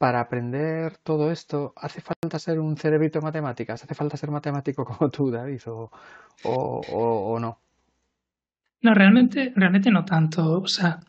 para 0.00 0.20
aprender 0.20 0.96
todo 0.96 1.30
esto, 1.30 1.74
¿hace 1.76 2.00
falta 2.00 2.38
ser 2.38 2.58
un 2.58 2.74
cerebrito 2.78 3.18
de 3.18 3.24
matemáticas? 3.26 3.84
¿Hace 3.84 3.94
falta 3.94 4.16
ser 4.16 4.30
matemático 4.30 4.82
como 4.86 5.10
tú, 5.10 5.30
David, 5.30 5.60
o, 5.66 5.90
o, 6.44 7.38
no? 7.38 7.60
No, 8.80 8.94
realmente, 8.94 9.52
realmente 9.54 9.90
no 9.90 10.06
tanto. 10.06 10.62
O 10.62 10.66
sea, 10.66 11.00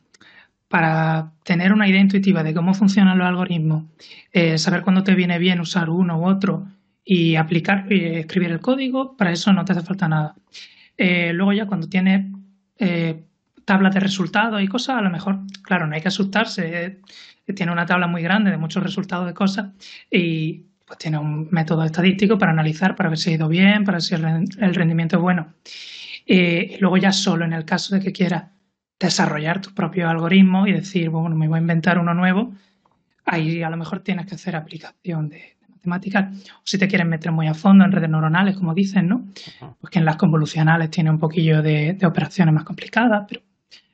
para 0.67 1.31
tener 1.45 1.71
una 1.71 1.87
idea 1.87 2.01
intuitiva 2.01 2.43
de 2.43 2.53
cómo 2.53 2.73
funcionan 2.73 3.17
los 3.17 3.27
algoritmos, 3.27 3.85
eh, 4.33 4.57
saber 4.57 4.81
cuándo 4.81 5.05
te 5.05 5.15
viene 5.15 5.39
bien 5.39 5.61
usar 5.61 5.89
uno 5.89 6.19
u 6.19 6.25
otro 6.25 6.67
y 7.05 7.37
aplicar 7.37 7.89
y 7.89 8.03
escribir 8.17 8.51
el 8.51 8.59
código, 8.59 9.15
para 9.15 9.31
eso 9.31 9.53
no 9.53 9.63
te 9.63 9.71
hace 9.71 9.83
falta 9.83 10.09
nada. 10.09 10.35
Eh, 10.97 11.31
luego 11.31 11.53
ya 11.53 11.65
cuando 11.65 11.87
tienes 11.87 12.25
eh, 12.77 13.23
tablas 13.63 13.93
de 13.93 14.01
resultados 14.01 14.61
y 14.61 14.67
cosas, 14.67 14.97
a 14.97 15.01
lo 15.01 15.09
mejor, 15.09 15.39
claro, 15.63 15.87
no 15.87 15.95
hay 15.95 16.01
que 16.01 16.09
asustarse. 16.09 16.99
Tiene 17.55 17.71
una 17.71 17.85
tabla 17.85 18.07
muy 18.07 18.21
grande 18.21 18.51
de 18.51 18.57
muchos 18.57 18.83
resultados 18.83 19.25
de 19.25 19.33
cosas 19.33 19.71
y 20.09 20.65
pues 20.85 20.97
tiene 20.99 21.17
un 21.17 21.47
método 21.51 21.83
estadístico 21.83 22.37
para 22.37 22.51
analizar, 22.51 22.95
para 22.95 23.09
ver 23.09 23.17
si 23.17 23.31
ha 23.31 23.33
ido 23.33 23.47
bien, 23.47 23.83
para 23.83 23.97
ver 23.97 24.01
si 24.01 24.15
el 24.15 24.75
rendimiento 24.75 25.17
es 25.17 25.21
bueno. 25.21 25.53
y 26.25 26.77
luego 26.79 26.97
ya 26.97 27.11
solo 27.11 27.45
en 27.45 27.53
el 27.53 27.65
caso 27.65 27.95
de 27.95 28.01
que 28.01 28.11
quieras 28.11 28.45
desarrollar 28.99 29.61
tu 29.61 29.73
propio 29.73 30.09
algoritmo 30.09 30.67
y 30.67 30.73
decir, 30.73 31.09
bueno, 31.09 31.35
me 31.35 31.47
voy 31.47 31.57
a 31.57 31.61
inventar 31.61 31.97
uno 31.97 32.13
nuevo, 32.13 32.53
ahí 33.25 33.63
a 33.63 33.69
lo 33.69 33.77
mejor 33.77 33.99
tienes 34.01 34.27
que 34.27 34.35
hacer 34.35 34.55
aplicación 34.55 35.29
de, 35.29 35.57
matemáticas. 35.81 36.35
O 36.57 36.61
si 36.63 36.77
te 36.77 36.87
quieres 36.87 37.07
meter 37.07 37.31
muy 37.31 37.47
a 37.47 37.53
fondo 37.53 37.83
en 37.83 37.91
redes 37.91 38.09
neuronales, 38.09 38.55
como 38.55 38.73
dicen, 38.73 39.07
¿no? 39.07 39.25
Pues 39.79 39.91
que 39.91 39.99
en 39.99 40.05
las 40.05 40.15
convolucionales 40.15 40.89
tiene 40.91 41.09
un 41.09 41.17
poquillo 41.17 41.61
de, 41.61 41.93
de 41.93 42.05
operaciones 42.05 42.53
más 42.53 42.63
complicadas, 42.63 43.25
pero 43.27 43.41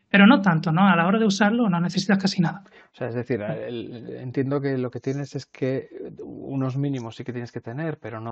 pero 0.09 0.25
no 0.25 0.41
tanto, 0.41 0.71
¿no? 0.71 0.87
A 0.87 0.95
la 0.95 1.07
hora 1.07 1.19
de 1.19 1.25
usarlo 1.25 1.69
no 1.69 1.79
necesitas 1.79 2.17
casi 2.17 2.41
nada. 2.41 2.63
O 2.93 2.95
sea, 2.97 3.09
es 3.09 3.15
decir, 3.15 3.41
entiendo 3.41 4.61
que 4.61 4.77
lo 4.77 4.89
que 4.89 4.99
tienes 4.99 5.35
es 5.35 5.45
que 5.45 5.89
unos 6.23 6.77
mínimos 6.77 7.15
sí 7.15 7.23
que 7.23 7.33
tienes 7.33 7.51
que 7.51 7.61
tener, 7.61 7.99
pero 7.99 8.19
no 8.19 8.31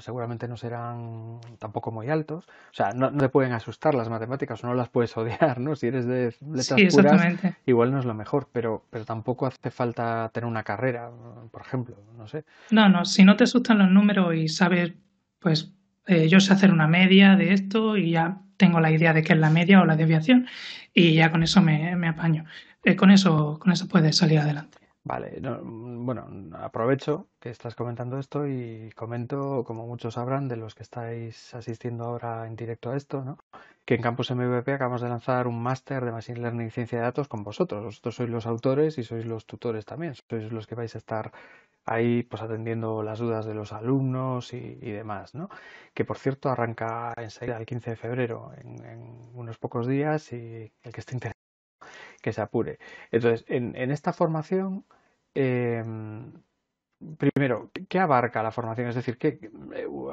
seguramente 0.00 0.46
no 0.46 0.56
serán 0.56 1.40
tampoco 1.58 1.90
muy 1.90 2.08
altos. 2.08 2.46
O 2.46 2.74
sea, 2.74 2.92
no, 2.92 3.12
te 3.12 3.28
pueden 3.28 3.52
asustar 3.52 3.94
las 3.94 4.08
matemáticas 4.08 4.62
o 4.62 4.66
no 4.66 4.74
las 4.74 4.88
puedes 4.88 5.16
odiar, 5.16 5.58
¿no? 5.58 5.74
Si 5.74 5.86
eres 5.86 6.06
de 6.06 6.34
letras 6.52 6.80
puras, 6.92 7.54
igual 7.66 7.92
no 7.92 7.98
es 7.98 8.04
lo 8.04 8.14
mejor, 8.14 8.48
pero, 8.52 8.84
pero 8.90 9.04
tampoco 9.04 9.46
hace 9.46 9.70
falta 9.70 10.30
tener 10.32 10.48
una 10.48 10.62
carrera, 10.62 11.10
por 11.50 11.62
ejemplo, 11.62 11.96
no 12.16 12.28
sé. 12.28 12.44
No, 12.70 12.88
no, 12.88 13.04
si 13.04 13.24
no 13.24 13.36
te 13.36 13.44
asustan 13.44 13.78
los 13.78 13.90
números 13.90 14.34
y 14.34 14.48
sabes, 14.48 14.92
pues 15.38 15.72
eh, 16.08 16.28
yo 16.28 16.40
sé 16.40 16.52
hacer 16.52 16.72
una 16.72 16.88
media 16.88 17.36
de 17.36 17.52
esto 17.52 17.96
y 17.96 18.12
ya 18.12 18.40
tengo 18.56 18.80
la 18.80 18.90
idea 18.90 19.12
de 19.12 19.22
qué 19.22 19.34
es 19.34 19.38
la 19.38 19.50
media 19.50 19.80
o 19.80 19.84
la 19.84 19.96
desviación 19.96 20.46
y 20.94 21.14
ya 21.14 21.30
con 21.30 21.42
eso 21.42 21.62
me, 21.62 22.08
apaño. 22.08 22.44
Eh, 22.82 22.96
con 22.96 23.10
eso 23.10 23.58
con 23.58 23.72
eso 23.72 23.88
puedes 23.88 24.16
salir 24.16 24.38
adelante. 24.38 24.87
Vale, 25.08 25.40
bueno, 25.62 26.28
aprovecho 26.58 27.28
que 27.40 27.48
estás 27.48 27.74
comentando 27.74 28.18
esto 28.18 28.46
y 28.46 28.90
comento, 28.94 29.64
como 29.64 29.86
muchos 29.86 30.14
sabrán, 30.14 30.48
de 30.48 30.56
los 30.56 30.74
que 30.74 30.82
estáis 30.82 31.54
asistiendo 31.54 32.04
ahora 32.04 32.46
en 32.46 32.56
directo 32.56 32.90
a 32.90 32.96
esto, 32.96 33.24
¿no? 33.24 33.38
que 33.86 33.94
en 33.94 34.02
Campus 34.02 34.30
MVP 34.30 34.70
acabamos 34.70 35.00
de 35.00 35.08
lanzar 35.08 35.46
un 35.46 35.62
máster 35.62 36.04
de 36.04 36.12
Machine 36.12 36.40
Learning 36.40 36.66
y 36.66 36.70
Ciencia 36.70 36.98
de 36.98 37.04
Datos 37.04 37.26
con 37.26 37.42
vosotros. 37.42 37.82
Vosotros 37.82 38.16
sois 38.16 38.28
los 38.28 38.46
autores 38.46 38.98
y 38.98 39.02
sois 39.02 39.24
los 39.24 39.46
tutores 39.46 39.86
también, 39.86 40.14
sois 40.14 40.52
los 40.52 40.66
que 40.66 40.74
vais 40.74 40.94
a 40.94 40.98
estar 40.98 41.32
ahí 41.86 42.22
pues 42.22 42.42
atendiendo 42.42 43.02
las 43.02 43.18
dudas 43.18 43.46
de 43.46 43.54
los 43.54 43.72
alumnos 43.72 44.52
y, 44.52 44.74
demás, 44.92 45.34
¿no? 45.34 45.48
Que 45.94 46.04
por 46.04 46.18
cierto 46.18 46.50
arranca 46.50 47.14
enseguida 47.16 47.56
el 47.56 47.64
15 47.64 47.90
de 47.92 47.96
febrero, 47.96 48.52
en, 48.58 49.30
unos 49.32 49.56
pocos 49.56 49.86
días, 49.86 50.34
y 50.34 50.70
el 50.82 50.92
que 50.92 51.00
esté 51.00 51.14
interesado 51.14 51.38
que 52.20 52.32
se 52.32 52.40
apure. 52.40 52.78
Entonces, 53.10 53.44
en, 53.48 53.74
esta 53.90 54.12
formación, 54.12 54.84
em, 55.34 56.32
primero, 57.16 57.70
¿qué 57.88 57.98
abarca 57.98 58.42
la 58.42 58.50
formación? 58.50 58.88
Es 58.88 58.94
decir, 58.96 59.18
que 59.18 59.50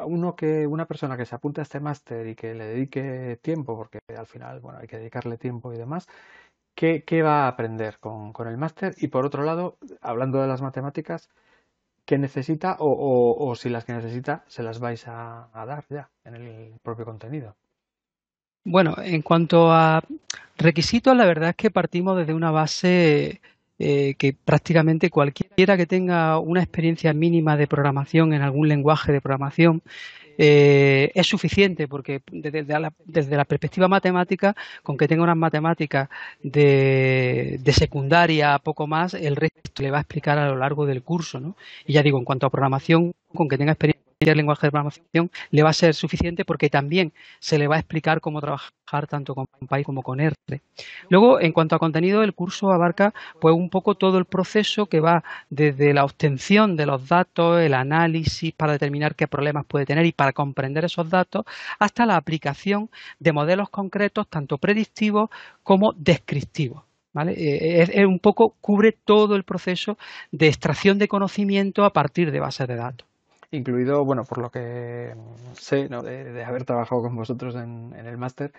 uno 0.06 0.36
que 0.36 0.68
una 0.68 0.86
persona 0.86 1.18
que 1.18 1.26
se 1.26 1.36
apunte 1.36 1.62
a 1.62 1.64
este 1.64 1.80
máster 1.80 2.28
y 2.28 2.36
que 2.36 2.54
le 2.54 2.66
dedique 2.66 3.40
tiempo, 3.42 3.76
porque 3.78 4.00
al 4.18 4.28
final, 4.28 4.60
bueno, 4.62 4.80
hay 4.80 4.88
que 4.88 4.98
dedicarle 4.98 5.38
tiempo 5.38 5.74
y 5.74 5.78
demás. 5.78 6.08
¿Qué, 6.76 7.04
va 7.24 7.46
a 7.46 7.48
aprender 7.48 8.00
con, 8.00 8.34
con 8.34 8.48
el 8.48 8.58
máster? 8.58 8.96
Y 8.98 9.08
por 9.08 9.26
otro 9.26 9.44
lado, 9.44 9.78
hablando 10.02 10.42
de 10.42 10.48
las 10.48 10.62
matemáticas, 10.62 11.30
que 12.06 12.18
necesita 12.18 12.78
o, 12.80 13.54
si 13.56 13.70
las 13.70 13.84
que 13.84 13.94
necesita 13.94 14.44
se 14.48 14.64
las 14.64 14.80
vais 14.80 15.08
a, 15.08 15.50
dar 15.54 15.86
ya 15.90 16.10
en 16.24 16.36
el 16.36 16.74
propio 16.82 17.04
contenido. 17.06 17.56
Bueno, 18.64 18.96
en 18.98 19.22
cuanto 19.22 19.72
a 19.72 20.04
requisitos, 20.58 21.16
la 21.16 21.26
verdad 21.26 21.50
es 21.50 21.56
que 21.56 21.72
partimos 21.72 22.18
desde 22.18 22.34
una 22.34 22.52
base 22.52 23.42
eh, 23.80 24.16
que 24.18 24.34
prácticamente 24.34 25.10
cualquiera 25.10 25.78
que 25.78 25.86
tenga 25.86 26.40
una 26.40 26.62
experiencia 26.62 27.14
mínima 27.14 27.58
de 27.58 27.68
programación 27.68 28.34
en 28.34 28.42
algún 28.42 28.68
lenguaje 28.68 29.12
de 29.12 29.22
programación 29.22 29.82
eh, 30.38 31.12
es 31.14 31.28
suficiente 31.28 31.88
porque 31.88 32.22
desde 32.32 32.64
la, 32.80 32.94
desde 33.06 33.38
la, 33.38 33.46
perspectiva 33.46 33.88
matemática, 33.88 34.56
con 34.84 34.98
que 34.98 35.08
tenga 35.08 35.24
unas 35.24 35.38
matemáticas 35.38 36.10
de, 36.44 37.58
de, 37.62 37.74
secundaria, 37.74 38.60
poco 38.60 38.88
más, 38.88 39.14
el 39.14 39.36
resto 39.36 39.82
le 39.82 39.92
va 39.92 40.00
a 40.00 40.02
explicar 40.02 40.38
a 40.38 40.50
lo 40.50 40.58
largo 40.58 40.86
del 40.86 41.04
curso. 41.04 41.40
¿no? 41.40 41.56
Y 41.86 41.94
ya 41.94 42.04
digo, 42.04 42.18
en 42.18 42.26
cuanto 42.26 42.46
a 42.48 42.50
programación, 42.50 43.14
con 43.34 43.48
que 43.48 43.58
tenga 43.58 43.72
experiencia 43.72 44.05
lenguaje 44.34 44.68
de 44.68 44.72
programación 44.72 45.30
le 45.52 45.64
va 45.64 45.70
a 45.70 45.74
ser 45.74 45.94
suficiente 45.94 46.46
porque 46.46 46.70
también 46.70 47.14
se 47.40 47.60
le 47.60 47.68
va 47.68 47.76
a 47.76 47.80
explicar 47.80 48.22
cómo 48.22 48.42
trabajar 48.42 49.08
tanto 49.08 49.36
con 49.36 49.46
Python 49.70 49.84
como 49.84 50.02
con 50.02 50.20
R. 50.20 50.36
Luego, 51.10 51.40
en 51.40 51.52
cuanto 51.52 51.76
a 51.76 51.80
contenido, 51.80 52.24
el 52.24 52.34
curso 52.34 52.72
abarca 52.72 53.14
pues 53.40 53.54
un 53.56 53.70
poco 53.70 53.96
todo 53.96 54.18
el 54.18 54.26
proceso 54.26 54.88
que 54.88 55.00
va 55.00 55.24
desde 55.50 55.94
la 55.94 56.06
obtención 56.06 56.76
de 56.76 56.86
los 56.86 57.08
datos, 57.08 57.62
el 57.62 57.74
análisis 57.74 58.54
para 58.54 58.74
determinar 58.74 59.16
qué 59.16 59.28
problemas 59.28 59.66
puede 59.66 59.86
tener 59.86 60.06
y 60.06 60.12
para 60.12 60.34
comprender 60.34 60.86
esos 60.86 61.10
datos, 61.10 61.46
hasta 61.80 62.06
la 62.06 62.16
aplicación 62.16 62.90
de 63.20 63.34
modelos 63.34 63.70
concretos, 63.70 64.28
tanto 64.28 64.58
predictivos 64.58 65.30
como 65.64 65.94
descriptivos. 65.94 66.84
¿Vale? 67.14 67.32
Eh, 67.32 67.82
es, 67.82 68.06
un 68.06 68.20
poco 68.20 68.56
cubre 68.60 68.92
todo 68.92 69.38
el 69.38 69.46
proceso 69.46 69.98
de 70.32 70.48
extracción 70.48 71.00
de 71.00 71.08
conocimiento 71.08 71.86
a 71.86 71.94
partir 71.94 72.30
de 72.30 72.42
bases 72.42 72.68
de 72.68 72.76
datos 72.76 73.08
incluido, 73.52 74.04
bueno, 74.06 74.24
por 74.24 74.40
lo 74.40 74.50
que 74.50 75.16
sé, 75.54 75.90
¿no? 75.90 76.02
de, 76.02 76.44
haber 76.44 76.66
trabajado 76.66 77.02
con 77.02 77.16
vosotros 77.16 77.56
en, 77.56 77.94
el 77.94 78.18
máster, 78.18 78.52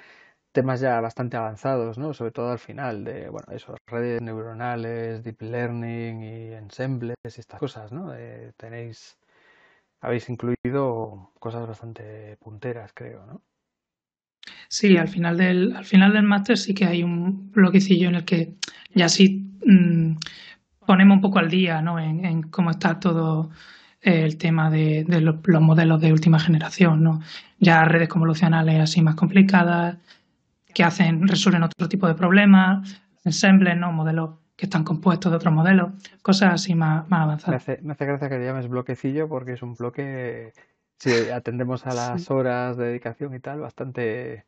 temas 0.52 0.80
ya 0.80 1.00
bastante 1.00 1.36
avanzados, 1.36 1.98
¿no? 1.98 2.14
Sobre 2.14 2.32
todo 2.32 2.50
al 2.50 2.58
final 2.58 3.04
de, 3.04 3.28
bueno, 3.28 3.46
eso, 3.52 3.76
redes 3.86 4.22
neuronales, 4.22 5.22
deep 5.22 5.42
learning 5.42 6.22
y 6.22 6.52
ensembles 6.54 7.16
y 7.24 7.40
estas 7.40 7.60
cosas, 7.60 7.92
¿no? 7.92 8.12
tenéis, 8.56 9.18
habéis 10.00 10.28
incluido 10.28 11.32
cosas 11.38 11.66
bastante 11.66 12.36
punteras, 12.38 12.92
creo, 12.94 13.26
¿no? 13.26 13.42
Sí, 14.68 14.96
al 14.96 15.08
final 15.08 15.36
del, 15.36 15.76
al 15.76 15.84
final 15.84 16.12
del 16.12 16.22
máster 16.22 16.56
sí 16.56 16.74
que 16.74 16.86
hay 16.86 17.02
un 17.02 17.50
bloquecillo 17.52 18.08
en 18.08 18.16
el 18.16 18.24
que 18.24 18.54
ya 18.94 19.08
sí 19.08 19.50
mm, 19.64 20.16
ponemos 20.86 21.16
un 21.16 21.20
poco 21.20 21.38
al 21.38 21.50
día, 21.50 21.82
¿no? 21.82 21.98
en 21.98 22.42
cómo 22.44 22.70
está 22.70 22.98
todo 22.98 23.50
el 24.06 24.38
tema 24.38 24.70
de, 24.70 25.04
los, 25.20 25.36
modelos 25.60 26.00
de 26.00 26.12
última 26.12 26.38
generación, 26.38 27.02
¿no? 27.02 27.20
Ya 27.58 27.84
redes 27.84 28.08
convolucionales 28.08 28.80
así 28.80 29.02
más 29.02 29.16
complicadas, 29.16 29.96
que 30.72 30.84
hacen, 30.84 31.26
resuelven 31.26 31.64
otro 31.64 31.88
tipo 31.88 32.06
de 32.06 32.14
problemas, 32.14 33.00
ensembles, 33.24 33.76
¿no? 33.76 33.92
Modelos 33.92 34.30
que 34.54 34.66
están 34.66 34.84
compuestos 34.84 35.32
de 35.32 35.36
otros 35.36 35.52
modelos, 35.52 35.92
cosas 36.22 36.54
así 36.54 36.74
más, 36.74 37.08
más 37.10 37.22
avanzadas. 37.22 37.50
Me 37.50 37.56
hace, 37.74 37.82
me 37.82 37.92
hace 37.92 38.06
gracia 38.06 38.28
que 38.28 38.38
le 38.38 38.46
llames 38.46 38.68
bloquecillo 38.68 39.28
porque 39.28 39.52
es 39.52 39.62
un 39.62 39.74
bloque, 39.74 40.52
si 40.98 41.12
atendemos 41.30 41.86
a 41.86 41.94
las 41.94 42.30
horas 42.30 42.76
de 42.76 42.86
dedicación 42.86 43.34
y 43.34 43.40
tal, 43.40 43.60
bastante 43.60 44.46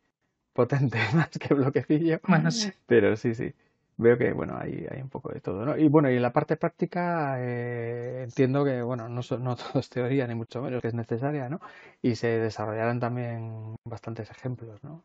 potente 0.53 0.99
más 1.15 1.31
que 1.31 1.53
bloquecillo. 1.53 2.21
Bueno, 2.27 2.51
sí. 2.51 2.71
Pero 2.87 3.17
sí, 3.17 3.35
sí 3.35 3.53
veo 3.99 4.17
que 4.17 4.33
bueno 4.33 4.57
hay, 4.59 4.87
hay 4.91 5.03
un 5.03 5.11
poco 5.11 5.31
de 5.33 5.41
todo 5.41 5.67
¿no? 5.67 5.77
y 5.77 5.89
bueno 5.89 6.11
y 6.11 6.17
en 6.17 6.23
la 6.23 6.33
parte 6.33 6.57
práctica 6.57 7.37
eh, 7.41 8.23
entiendo 8.23 8.65
que 8.65 8.81
bueno 8.83 9.09
no, 9.09 9.21
no 9.41 9.57
todo 9.57 9.81
es 9.81 9.91
teoría 9.91 10.27
ni 10.27 10.35
mucho 10.35 10.63
menos 10.63 10.81
que 10.81 10.89
es 10.89 10.95
necesaria 10.95 11.49
¿no? 11.49 11.61
y 12.01 12.15
se 12.15 12.39
desarrollarán 12.39 13.01
también 13.01 13.77
bastantes 13.85 14.31
ejemplos 14.31 14.83
¿no? 14.85 15.05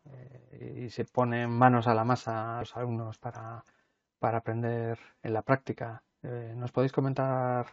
Eh, 0.52 0.84
y 0.86 0.90
se 0.90 1.04
ponen 1.04 1.50
manos 1.50 1.88
a 1.88 1.94
la 1.94 2.04
masa 2.04 2.58
a 2.58 2.60
los 2.60 2.76
alumnos 2.76 3.18
para, 3.18 3.64
para 4.20 4.38
aprender 4.38 4.98
en 5.22 5.34
la 5.34 5.42
práctica 5.42 6.02
eh, 6.22 6.54
nos 6.56 6.72
podéis 6.72 6.92
comentar 6.92 7.66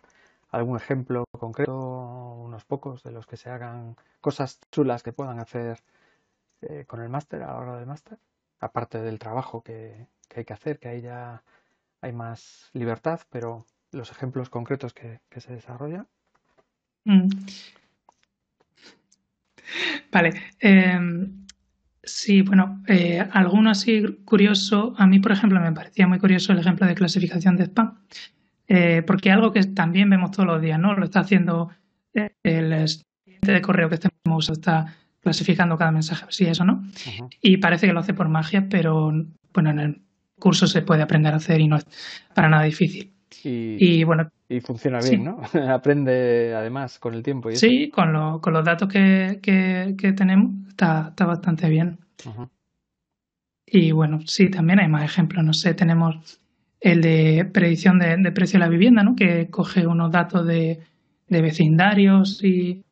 algún 0.49 0.77
ejemplo 0.77 1.25
concreto 1.31 1.73
unos 1.75 2.65
pocos 2.65 3.03
de 3.03 3.11
los 3.11 3.27
que 3.27 3.37
se 3.37 3.49
hagan 3.49 3.95
cosas 4.21 4.59
chulas 4.71 5.03
que 5.03 5.13
puedan 5.13 5.39
hacer 5.39 5.79
con 6.87 7.01
el 7.01 7.09
máster 7.09 7.41
a 7.41 7.47
la 7.47 7.57
hora 7.57 7.77
del 7.77 7.87
máster 7.87 8.19
aparte 8.61 9.01
del 9.01 9.19
trabajo 9.19 9.61
que, 9.61 10.07
hay 10.33 10.45
que 10.45 10.53
hacer, 10.53 10.79
que 10.79 10.87
ahí 10.87 11.01
ya 11.01 11.43
hay 11.99 12.13
más 12.13 12.69
libertad, 12.73 13.19
pero 13.29 13.65
los 13.91 14.11
ejemplos 14.11 14.49
concretos 14.49 14.93
que, 14.93 15.19
se 15.37 15.53
desarrollan. 15.53 16.07
Mm. 17.03 17.27
Vale. 20.11 20.33
Em, 20.59 21.45
sí, 22.03 22.41
bueno, 22.43 22.83
eh, 22.87 23.27
alguno 23.31 23.71
así 23.71 24.03
curioso, 24.23 24.93
a 24.97 25.07
mí 25.07 25.19
por 25.19 25.31
ejemplo 25.31 25.59
me 25.59 25.71
parecía 25.71 26.07
muy 26.07 26.19
curioso 26.19 26.53
el 26.53 26.59
ejemplo 26.59 26.87
de 26.87 26.95
clasificación 26.95 27.57
de 27.57 27.65
spam, 27.65 27.99
eh, 28.67 29.03
porque 29.05 29.31
algo 29.31 29.51
que 29.51 29.63
también 29.63 30.09
vemos 30.09 30.31
todos 30.31 30.47
los 30.47 30.61
días, 30.61 30.79
¿no? 30.79 30.93
Lo 30.93 31.05
está 31.05 31.21
haciendo 31.21 31.71
el 32.13 32.73
estudiante 32.73 33.51
de 33.51 33.61
correo 33.61 33.89
que 33.89 33.95
estemos 33.95 34.49
usando, 34.49 34.59
está 34.59 34.95
clasificando 35.21 35.77
cada 35.77 35.91
mensaje, 35.91 36.25
si 36.29 36.45
eso 36.45 36.65
no. 36.65 36.83
Y 37.41 37.57
parece 37.57 37.87
que 37.87 37.93
lo 37.93 37.99
hace 37.99 38.13
por 38.13 38.27
magia, 38.27 38.67
pero 38.69 39.11
bueno, 39.53 39.69
en 39.69 39.79
el 39.79 40.01
curso 40.39 40.67
se 40.67 40.81
puede 40.81 41.03
aprender 41.03 41.33
a 41.33 41.37
hacer 41.37 41.61
y 41.61 41.67
no 41.67 41.77
es 41.77 41.85
para 42.33 42.49
nada 42.49 42.63
difícil. 42.63 43.13
Y, 43.43 44.03
bueno. 44.03 44.29
Y 44.49 44.59
funciona 44.59 44.99
bien, 44.99 45.23
¿no? 45.23 45.41
Aprende 45.69 46.53
además 46.53 46.99
con 46.99 47.13
el 47.13 47.23
tiempo. 47.23 47.49
Y 47.49 47.55
sí, 47.55 47.89
con, 47.89 48.11
lo, 48.11 48.41
con 48.41 48.53
los 48.53 48.65
datos 48.65 48.89
que, 48.89 49.39
que, 49.41 50.13
tenemos 50.13 50.51
está, 50.67 51.07
está 51.09 51.25
bastante 51.25 51.69
bien. 51.69 51.99
Y 53.65 53.91
bueno, 53.93 54.19
sí, 54.25 54.49
también 54.49 54.79
hay 54.79 54.89
más 54.89 55.05
ejemplos. 55.05 55.45
No 55.45 55.53
sé, 55.53 55.73
tenemos 55.73 56.39
el 56.81 57.01
de 57.01 57.49
predicción 57.51 57.99
de, 57.99 58.31
precio 58.31 58.59
de 58.59 58.65
la 58.65 58.69
vivienda, 58.69 59.03
¿no? 59.03 59.15
Que 59.15 59.49
coge 59.49 59.87
unos 59.87 60.11
datos 60.11 60.45
de, 60.45 60.81
de 61.29 61.41
vecindarios 61.41 62.43
y, 62.43 62.83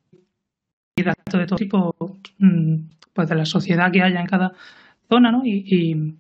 datos 1.06 1.40
de 1.40 1.46
todo 1.46 1.58
tipo, 1.58 1.96
mm, 2.38 2.76
pues 3.14 3.30
de 3.30 3.36
la 3.36 3.46
sociedad 3.46 3.92
que 3.92 4.02
haya 4.02 4.20
en 4.20 4.28
cada 4.28 4.54
zona, 5.10 5.32
¿no? 5.32 5.46
Y, 5.46 6.16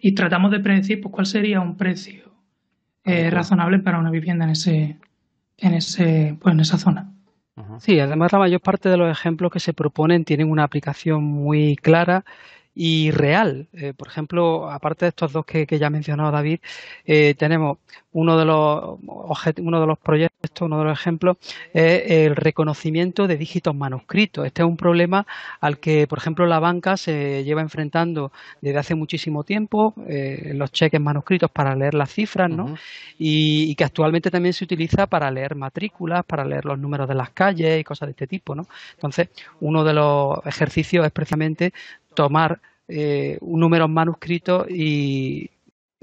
y, 0.00 0.14
tratamos 0.14 0.50
de 0.50 0.60
predecir 0.60 1.00
pues, 1.00 1.12
cuál 1.12 1.26
sería 1.26 1.60
un 1.60 1.76
precio 1.76 2.32
eh, 3.04 3.30
razonable 3.30 3.78
para 3.78 3.98
una 3.98 4.10
vivienda 4.10 4.44
en 4.44 4.50
ese, 4.50 4.98
en 5.56 5.74
ese, 5.74 6.36
pues, 6.40 6.54
en 6.54 6.60
esa 6.60 6.78
zona. 6.78 7.12
Sí, 7.80 7.98
además 7.98 8.32
la 8.32 8.38
mayor 8.38 8.60
parte 8.60 8.88
de 8.88 8.96
los 8.96 9.10
ejemplos 9.10 9.50
que 9.50 9.60
se 9.60 9.72
proponen 9.72 10.24
tienen 10.24 10.50
una 10.50 10.64
aplicación 10.64 11.24
muy 11.24 11.76
clara 11.76 12.24
y 12.80 13.10
real. 13.10 13.66
Eh, 13.72 13.92
por 13.92 14.06
ejemplo, 14.06 14.70
aparte 14.70 15.04
de 15.04 15.08
estos 15.08 15.32
dos 15.32 15.44
que, 15.44 15.66
ya 15.66 15.88
ha 15.88 15.90
mencionado 15.90 16.30
David, 16.30 16.60
eh, 17.04 17.34
tenemos 17.34 17.78
uno 18.12 18.38
de 18.38 18.44
los 18.44 18.98
uno 19.58 19.80
de 19.80 19.86
los 19.86 19.98
proyectos, 19.98 20.62
uno 20.62 20.78
de 20.78 20.84
los 20.84 20.98
ejemplos, 20.98 21.38
es 21.72 22.02
el 22.08 22.36
reconocimiento 22.36 23.26
de 23.26 23.36
dígitos 23.36 23.74
manuscritos. 23.74 24.46
Este 24.46 24.62
es 24.62 24.68
un 24.68 24.76
problema 24.76 25.26
al 25.60 25.78
que, 25.78 26.06
por 26.06 26.18
ejemplo, 26.18 26.46
la 26.46 26.60
banca 26.60 26.96
se 26.96 27.42
lleva 27.42 27.62
enfrentando 27.62 28.30
desde 28.60 28.78
hace 28.78 28.94
muchísimo 28.94 29.42
tiempo, 29.42 29.94
eh, 30.06 30.52
los 30.54 30.70
cheques 30.70 31.00
manuscritos 31.00 31.50
para 31.50 31.74
leer 31.74 31.94
las 31.94 32.12
cifras, 32.12 32.48
¿no? 32.48 32.76
y, 33.18 33.74
que 33.74 33.84
actualmente 33.84 34.30
también 34.30 34.52
se 34.52 34.64
utiliza 34.64 35.08
para 35.08 35.30
leer 35.32 35.56
matrículas, 35.56 36.24
para 36.24 36.44
leer 36.44 36.64
los 36.64 36.78
números 36.78 37.08
de 37.08 37.14
las 37.14 37.30
calles 37.30 37.80
y 37.80 37.84
cosas 37.84 38.06
de 38.06 38.12
este 38.12 38.26
tipo, 38.28 38.54
¿no? 38.54 38.66
Entonces, 38.94 39.28
uno 39.60 39.84
de 39.84 39.94
los 39.94 40.38
ejercicios 40.46 41.04
es 41.04 41.12
precisamente 41.12 41.72
tomar 42.18 42.60
eh, 42.88 43.38
un 43.42 43.60
número 43.60 43.86
manuscrito 43.86 44.66
y 44.68 45.50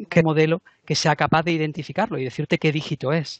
qué 0.10 0.23
modelo 0.23 0.62
que 0.86 0.95
sea 0.95 1.17
capaz 1.17 1.43
de 1.43 1.51
identificarlo 1.51 2.17
y 2.17 2.23
decirte 2.23 2.58
qué 2.58 2.71
dígito 2.71 3.12
es. 3.12 3.38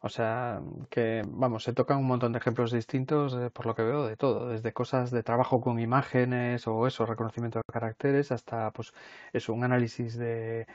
O 0.00 0.10
sea, 0.10 0.60
que 0.90 1.22
vamos, 1.26 1.64
se 1.64 1.72
tocan 1.72 1.96
un 1.98 2.06
montón 2.06 2.32
de 2.32 2.38
ejemplos 2.38 2.70
distintos, 2.70 3.34
eh, 3.34 3.48
por 3.50 3.64
lo 3.64 3.74
que 3.74 3.82
veo, 3.82 4.06
de 4.06 4.16
todo, 4.16 4.50
desde 4.50 4.74
cosas 4.74 5.10
de 5.10 5.22
trabajo 5.22 5.62
con 5.62 5.80
imágenes 5.80 6.68
o 6.68 6.86
eso, 6.86 7.06
reconocimiento 7.06 7.60
de 7.60 7.72
caracteres, 7.72 8.30
hasta 8.30 8.70
pues 8.72 8.92
eso, 9.32 9.54
un 9.54 9.64
análisis 9.64 10.18
de 10.18 10.66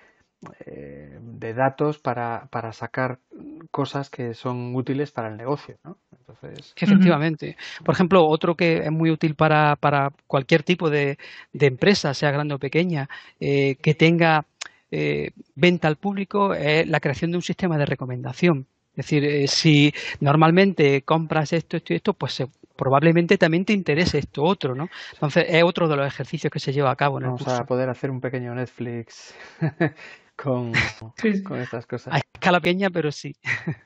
eh, 0.66 1.18
de 1.22 1.54
datos 1.54 2.00
para, 2.00 2.48
para 2.52 2.72
sacar 2.72 3.20
cosas 3.72 4.10
que 4.10 4.34
son 4.34 4.76
útiles 4.76 5.12
para 5.12 5.30
el 5.30 5.38
negocio. 5.38 5.76
¿no? 5.84 5.98
Entonces... 6.18 6.74
Efectivamente. 6.76 7.58
Por 7.84 7.96
ejemplo, 7.96 8.26
otro 8.26 8.56
que 8.56 8.78
es 8.78 8.92
muy 8.92 9.12
útil 9.12 9.36
para, 9.36 9.76
para 9.76 10.10
cualquier 10.28 10.64
tipo 10.64 10.90
de, 10.90 11.18
de 11.52 11.68
empresa, 11.68 12.14
sea 12.14 12.32
grande 12.32 12.56
o 12.56 12.60
pequeña, 12.60 13.08
eh, 13.40 13.76
que 13.76 13.94
tenga 13.94 14.46
eh, 14.92 15.32
venta 15.56 15.88
al 15.88 15.96
público, 15.96 16.54
es 16.54 16.88
la 16.88 17.00
creación 17.00 17.32
de 17.32 17.38
un 17.38 17.44
sistema 17.44 17.78
de 17.78 17.86
recomendación. 17.86 18.68
Es 18.96 19.08
decir, 19.08 19.48
si 19.48 19.92
normalmente 20.20 21.02
compras 21.02 21.52
esto, 21.52 21.78
esto 21.78 21.94
y 21.94 21.96
esto, 21.96 22.14
pues 22.14 22.44
probablemente 22.76 23.38
también 23.38 23.66
te 23.66 23.74
interese 23.74 24.20
esto 24.20 24.44
otro, 24.44 24.76
¿no? 24.76 24.88
Entonces 25.14 25.46
es 25.48 25.64
otro 25.64 25.88
de 25.88 25.96
los 25.96 26.08
ejercicios 26.08 26.52
que 26.52 26.60
se 26.60 26.72
lleva 26.72 26.92
a 26.92 26.96
cabo 26.96 27.18
en 27.18 27.26
Vamos 27.26 27.42
el 27.42 27.46
curso. 27.46 27.62
a 27.62 27.66
poder 27.66 27.90
hacer 27.90 28.12
un 28.12 28.20
pequeño 28.20 28.54
Netflix 28.54 29.36
con, 30.44 30.74
con 31.44 31.60
estas 31.62 31.86
cosas. 31.86 32.14
A 32.14 32.18
escala 32.18 32.60
pequeña, 32.60 32.90
pero 32.90 33.12
sí. 33.12 33.36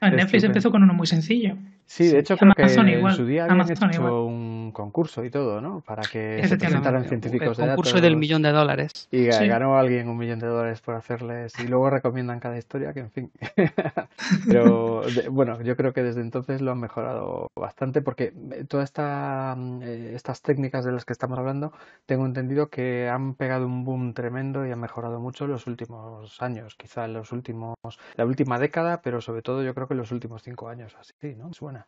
Netflix 0.01 0.43
empezó 0.43 0.71
con 0.71 0.81
uno 0.83 0.93
muy 0.93 1.05
sencillo. 1.05 1.55
Sí, 1.85 2.07
de 2.07 2.19
hecho 2.19 2.35
creo 2.37 2.53
que 2.53 2.63
en 2.63 3.13
su 3.13 3.25
día 3.25 3.45
habían 3.45 3.71
hecho 3.71 4.25
un 4.25 4.56
concurso 4.71 5.23
y 5.23 5.29
todo, 5.29 5.61
¿no? 5.61 5.81
Para 5.81 6.03
que 6.03 6.45
se 6.47 6.57
presentaran 6.57 7.05
científicos 7.05 7.59
el 7.59 7.65
de 7.65 7.69
concurso 7.71 8.01
del 8.01 8.17
millón 8.17 8.41
de 8.41 8.51
dólares. 8.51 9.07
Y 9.11 9.25
ganó 9.25 9.77
alguien 9.77 10.09
un 10.09 10.17
millón 10.17 10.39
de 10.39 10.47
dólares 10.47 10.81
por 10.81 10.95
hacerles 10.95 11.53
y 11.59 11.67
luego 11.67 11.89
recomiendan 11.89 12.39
cada 12.39 12.57
historia, 12.57 12.93
que 12.93 13.01
en 13.01 13.11
fin. 13.11 13.31
Pero 14.47 15.03
bueno, 15.31 15.61
yo 15.61 15.75
creo 15.75 15.93
que 15.93 16.03
desde 16.03 16.21
entonces 16.21 16.61
lo 16.61 16.71
han 16.71 16.79
mejorado 16.79 17.49
bastante 17.55 18.01
porque 18.01 18.33
eh, 18.51 18.65
todas 18.67 18.85
esta, 18.85 19.55
mm, 19.57 19.81
eh, 19.83 20.11
estas 20.15 20.41
técnicas 20.41 20.85
de 20.85 20.91
las 20.91 21.05
que 21.05 21.13
estamos 21.13 21.37
hablando, 21.37 21.73
tengo 22.05 22.25
entendido 22.25 22.69
que 22.69 23.09
han 23.09 23.35
pegado 23.35 23.65
un 23.65 23.83
boom 23.83 24.13
tremendo 24.13 24.65
y 24.65 24.71
han 24.71 24.79
mejorado 24.79 25.19
mucho 25.19 25.45
en 25.45 25.51
los 25.51 25.67
últimos 25.67 26.41
años, 26.41 26.75
quizá 26.75 27.05
en 27.05 27.13
los 27.13 27.31
últimos, 27.31 27.75
la 28.15 28.25
última 28.25 28.59
década, 28.59 29.01
pero 29.01 29.21
sobre 29.21 29.41
todo 29.41 29.63
yo 29.63 29.73
creo 29.73 29.87
que 29.87 29.93
en 29.93 29.99
los 29.99 30.11
últimos 30.11 30.43
cinco 30.43 30.69
años, 30.69 30.95
así, 30.99 31.35
¿no? 31.35 31.53
Suena 31.53 31.87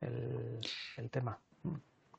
el, 0.00 1.10
tema. 1.10 1.38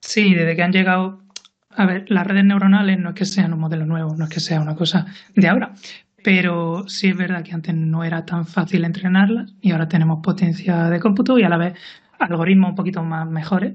Sí, 0.01 0.33
desde 0.33 0.55
que 0.55 0.63
han 0.63 0.71
llegado, 0.71 1.21
a 1.69 1.85
ver, 1.85 2.05
las 2.09 2.25
redes 2.25 2.45
neuronales 2.45 2.99
no 2.99 3.09
es 3.09 3.15
que 3.15 3.25
sean 3.25 3.53
un 3.53 3.59
modelo 3.59 3.85
nuevo, 3.85 4.15
no 4.15 4.25
es 4.25 4.29
que 4.29 4.39
sea 4.39 4.61
una 4.61 4.75
cosa 4.75 5.05
de 5.35 5.47
ahora, 5.47 5.73
pero 6.23 6.87
sí 6.87 7.07
es 7.07 7.17
verdad 7.17 7.43
que 7.43 7.53
antes 7.53 7.75
no 7.75 8.03
era 8.03 8.25
tan 8.25 8.45
fácil 8.45 8.85
entrenarlas 8.85 9.53
y 9.61 9.71
ahora 9.71 9.87
tenemos 9.87 10.19
potencia 10.23 10.89
de 10.89 10.99
cómputo 10.99 11.37
y 11.37 11.43
a 11.43 11.49
la 11.49 11.57
vez 11.57 11.73
algoritmos 12.19 12.71
un 12.71 12.75
poquito 12.75 13.03
más 13.03 13.27
mejores 13.27 13.73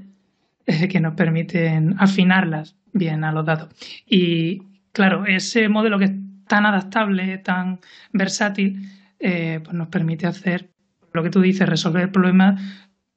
que 0.91 1.01
nos 1.01 1.15
permiten 1.15 1.95
afinarlas 1.99 2.77
bien 2.93 3.25
a 3.25 3.33
los 3.33 3.45
datos. 3.45 3.69
Y 4.07 4.63
claro, 4.93 5.27
ese 5.27 5.69
modelo 5.69 5.99
que 5.99 6.07
es 6.07 6.13
tan 6.47 6.67
adaptable, 6.67 7.39
tan 7.39 7.81
versátil, 8.13 8.89
eh, 9.19 9.61
pues 9.63 9.75
nos 9.75 9.89
permite 9.89 10.27
hacer 10.27 10.71
lo 11.13 11.23
que 11.23 11.31
tú 11.31 11.41
dices, 11.41 11.69
resolver 11.69 12.11
problemas 12.11 12.61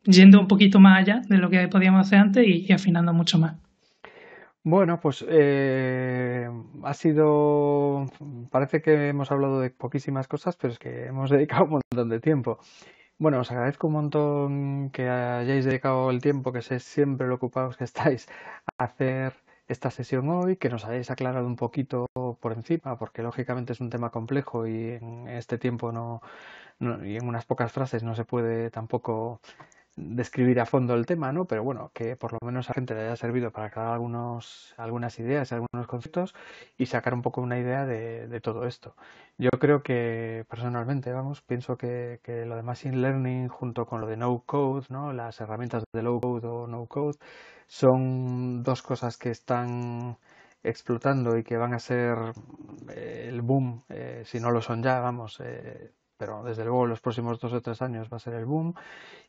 yendo 0.07 0.39
un 0.39 0.47
poquito 0.47 0.79
más 0.79 0.99
allá 0.99 1.21
de 1.27 1.37
lo 1.37 1.49
que 1.49 1.67
podíamos 1.67 2.07
hacer 2.07 2.19
antes 2.19 2.47
y, 2.47 2.71
afinando 2.71 3.13
mucho 3.13 3.37
más. 3.37 3.55
Bueno, 4.63 4.99
pues 4.99 5.25
eh, 5.29 6.49
ha 6.83 6.93
sido, 6.93 8.05
parece 8.51 8.81
que 8.81 9.09
hemos 9.09 9.31
hablado 9.31 9.61
de 9.61 9.69
poquísimas 9.69 10.27
cosas, 10.27 10.57
pero 10.57 10.73
es 10.73 10.79
que 10.79 11.05
hemos 11.05 11.29
dedicado 11.31 11.65
un 11.65 11.69
montón 11.71 12.09
de 12.09 12.19
tiempo. 12.19 12.59
Bueno, 13.19 13.39
os 13.39 13.51
agradezco 13.51 13.87
un 13.87 13.93
montón 13.93 14.89
que 14.91 15.09
hayáis 15.09 15.65
dedicado 15.65 16.11
el 16.11 16.21
tiempo, 16.21 16.51
que 16.53 16.61
sé 16.61 16.79
siempre 16.79 17.27
lo 17.27 17.35
ocupados 17.35 17.77
que 17.77 17.83
estáis 17.83 18.27
a 18.77 18.83
hacer 18.85 19.33
esta 19.67 19.91
sesión 19.91 20.29
hoy, 20.29 20.57
que 20.57 20.69
nos 20.69 20.85
hayáis 20.85 21.11
aclarado 21.11 21.47
un 21.47 21.55
poquito 21.55 22.07
por 22.39 22.53
encima, 22.53 22.97
porque 22.97 23.23
lógicamente 23.23 23.73
es 23.73 23.81
un 23.81 23.89
tema 23.89 24.11
complejo 24.11 24.67
y 24.67 24.91
en 24.91 25.27
este 25.27 25.57
tiempo 25.57 25.91
no, 25.91 26.21
no 26.79 27.05
y 27.05 27.17
en 27.17 27.27
unas 27.27 27.45
pocas 27.45 27.71
frases 27.71 28.03
no 28.03 28.15
se 28.15 28.25
puede 28.25 28.69
tampoco 28.71 29.41
describir 29.97 30.59
a 30.59 30.65
fondo 30.65 30.93
el 30.93 31.05
tema, 31.05 31.33
¿no? 31.33 31.45
Pero 31.45 31.63
bueno, 31.63 31.91
que 31.93 32.15
por 32.15 32.31
lo 32.33 32.39
menos 32.45 32.69
a 32.69 32.73
gente 32.73 32.93
le 32.93 33.01
haya 33.01 33.15
servido 33.15 33.51
para 33.51 33.69
crear 33.71 33.87
algunos, 33.87 34.73
algunas 34.77 35.19
ideas, 35.19 35.51
algunos 35.51 35.87
conceptos 35.87 36.35
y 36.77 36.85
sacar 36.85 37.13
un 37.13 37.23
poco 37.23 37.41
una 37.41 37.59
idea 37.59 37.85
de, 37.85 38.27
de 38.27 38.41
todo 38.41 38.65
esto. 38.67 38.95
Yo 39.37 39.49
creo 39.59 39.83
que 39.83 40.45
personalmente, 40.49 41.11
vamos, 41.11 41.41
pienso 41.41 41.77
que, 41.77 42.19
que, 42.23 42.45
lo 42.45 42.55
de 42.55 42.63
Machine 42.63 42.97
Learning 42.97 43.47
junto 43.49 43.85
con 43.85 44.01
lo 44.01 44.07
de 44.07 44.17
No 44.17 44.43
Code, 44.45 44.85
¿no? 44.89 45.13
Las 45.13 45.41
herramientas 45.41 45.83
de 45.93 46.03
Low 46.03 46.21
Code 46.21 46.47
o 46.47 46.67
No 46.67 46.85
Code 46.85 47.17
son 47.67 48.63
dos 48.63 48.81
cosas 48.83 49.17
que 49.17 49.31
están 49.31 50.17
explotando 50.63 51.37
y 51.37 51.43
que 51.43 51.57
van 51.57 51.73
a 51.73 51.79
ser 51.79 52.17
eh, 52.89 53.25
el 53.29 53.41
boom, 53.41 53.83
eh, 53.89 54.23
si 54.25 54.39
no 54.39 54.51
lo 54.51 54.61
son 54.61 54.83
ya, 54.83 54.99
vamos, 54.99 55.39
eh, 55.43 55.91
pero 56.17 56.43
desde 56.43 56.63
luego 56.65 56.85
los 56.85 57.01
próximos 57.01 57.39
dos 57.39 57.53
o 57.53 57.61
tres 57.61 57.81
años 57.81 58.09
va 58.11 58.17
a 58.17 58.19
ser 58.19 58.33
el 58.33 58.45
boom 58.45 58.73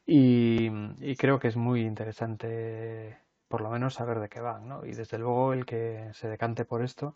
y, 0.07 0.70
creo 1.16 1.38
que 1.38 1.48
es 1.48 1.57
muy 1.57 1.83
interesante 1.83 3.18
por 3.48 3.61
lo 3.61 3.70
menos 3.70 3.94
saber 3.94 4.20
de 4.20 4.29
qué 4.29 4.40
van, 4.40 4.68
¿no? 4.68 4.85
Y 4.85 4.92
desde 4.92 5.18
luego 5.18 5.53
el 5.53 5.64
que 5.66 6.11
se 6.12 6.29
decante 6.29 6.64
por 6.64 6.83
esto 6.83 7.14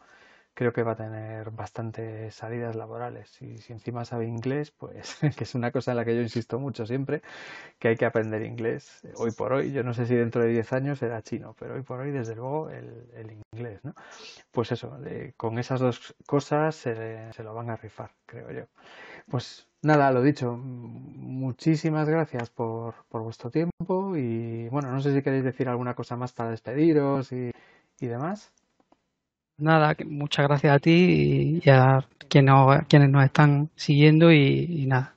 creo 0.55 0.73
que 0.73 0.83
va 0.83 0.93
a 0.93 0.97
tener 0.97 1.51
bastantes 1.51 2.35
salidas 2.35 2.77
laborales. 2.77 3.41
Y 3.43 3.59
si 3.59 3.73
encima 3.73 4.05
sabe 4.05 4.27
inglés, 4.27 4.71
pues 4.73 5.19
que 5.37 5.45
es 5.45 5.55
una 5.55 5.73
cosa 5.73 5.93
en 5.93 5.99
la 5.99 6.05
que 6.05 6.15
yo 6.15 6.23
insisto 6.23 6.59
mucho 6.59 6.87
siempre, 6.87 7.23
que 7.79 7.89
hay 7.89 7.97
que 7.97 8.07
aprender 8.07 8.43
inglés. 8.43 9.03
Hoy 9.17 9.33
por 9.33 9.53
hoy, 9.55 9.73
yo 9.73 9.85
no 9.85 9.95
sé 9.95 10.07
si 10.07 10.15
dentro 10.15 10.43
de 10.43 10.49
10 10.49 10.73
años 10.73 10.99
será 11.01 11.23
chino, 11.23 11.57
pero 11.59 11.75
hoy 11.75 11.83
por 11.83 12.01
hoy, 12.01 12.11
desde 12.13 12.35
luego, 12.37 12.71
el, 12.71 13.09
el 13.15 13.39
inglés, 13.55 13.81
¿no? 13.85 13.95
Pues 14.51 14.73
eso, 14.73 14.99
con 15.37 15.59
esas 15.59 15.81
dos 15.81 16.15
cosas 16.27 16.75
se, 16.77 17.33
se 17.33 17.43
lo 17.43 17.55
van 17.55 17.71
a 17.71 17.77
rifar, 17.77 18.13
creo 18.27 18.51
yo. 18.53 18.65
Pues 19.29 19.69
nada, 19.83 20.11
lo 20.13 20.23
dicho, 20.23 20.57
muchísimas 20.57 22.09
gracias 22.09 22.51
por, 22.51 22.95
por 23.09 23.23
vuestro 23.23 23.51
tiempo 23.51 24.17
y 24.17 24.69
bueno, 24.69 24.91
no 24.93 25.01
sé 25.01 25.15
si 25.15 25.23
queréis 25.23 25.45
decir 25.45 25.69
alguna 25.69 25.95
cosa 25.95 26.17
más 26.17 26.33
para 26.33 26.51
despediros 26.51 27.33
y, 27.33 27.51
y 28.01 28.07
demás. 28.07 28.53
Nada, 29.59 29.95
muchas 30.07 30.47
gracias 30.47 30.75
a 30.75 30.79
ti 30.79 31.61
y 31.65 31.71
a 31.71 32.05
quienes, 32.29 32.55
quienes 32.89 33.11
nos 33.11 33.25
están 33.25 33.71
siguiendo 33.77 34.33
y, 34.33 34.87
nada, 34.87 35.15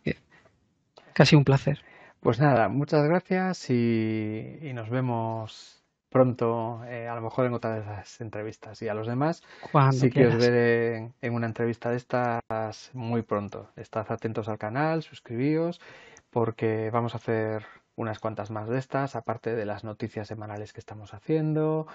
casi 1.14 1.36
un 1.36 1.44
placer. 1.44 1.80
Pues 2.20 2.40
nada, 2.40 2.70
muchas 2.70 3.08
gracias 3.08 3.70
y, 3.70 4.58
y 4.62 4.74
nos 4.74 4.90
vemos 4.90 5.76
pronto, 6.16 6.82
eh, 6.86 7.10
a 7.10 7.16
lo 7.16 7.20
mejor 7.20 7.46
en 7.46 7.54
otra 7.54 7.74
de 7.74 7.82
esas 7.82 8.22
entrevistas. 8.22 8.82
Y 8.82 8.88
a 8.88 8.94
los 8.94 9.06
demás, 9.06 9.44
sí 9.92 10.10
que 10.10 10.28
os 10.28 10.38
veré 10.38 11.12
en, 11.22 11.34
una 11.34 11.46
entrevista 11.46 11.90
de 11.90 11.98
estas 11.98 12.90
muy 12.94 13.22
pronto. 13.22 13.70
Estad 13.76 14.10
atentos 14.10 14.48
al 14.48 14.58
canal, 14.58 15.04
suscribíos, 15.04 15.82
porque 16.30 16.90
vamos 16.90 17.16
a 17.16 17.18
hacer 17.18 17.66
unas 17.98 18.20
cuantas 18.20 18.50
más 18.50 18.70
de 18.70 18.80
estas, 18.80 19.18
aparte 19.18 19.56
de 19.56 19.66
las 19.66 19.84
noticias 19.84 20.30
semanales 20.30 20.72
que 20.72 20.80
estamos 20.80 21.14
haciendo, 21.14 21.86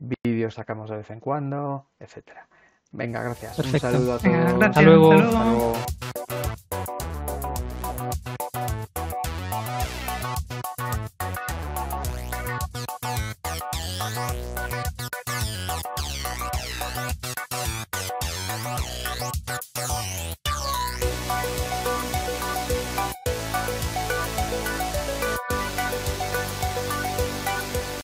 vídeos 0.00 0.54
sacamos 0.54 0.90
de 0.90 0.96
vez 0.96 1.10
en 1.10 1.20
cuando, 1.20 1.86
etcétera. 1.98 2.48
Venga, 2.92 3.22
gracias. 3.22 3.58
Un 3.58 3.78
saludo 3.78 4.14
a 4.14 4.18
todos. 4.18 4.62
Hasta 4.64 4.82
luego. 4.82 5.74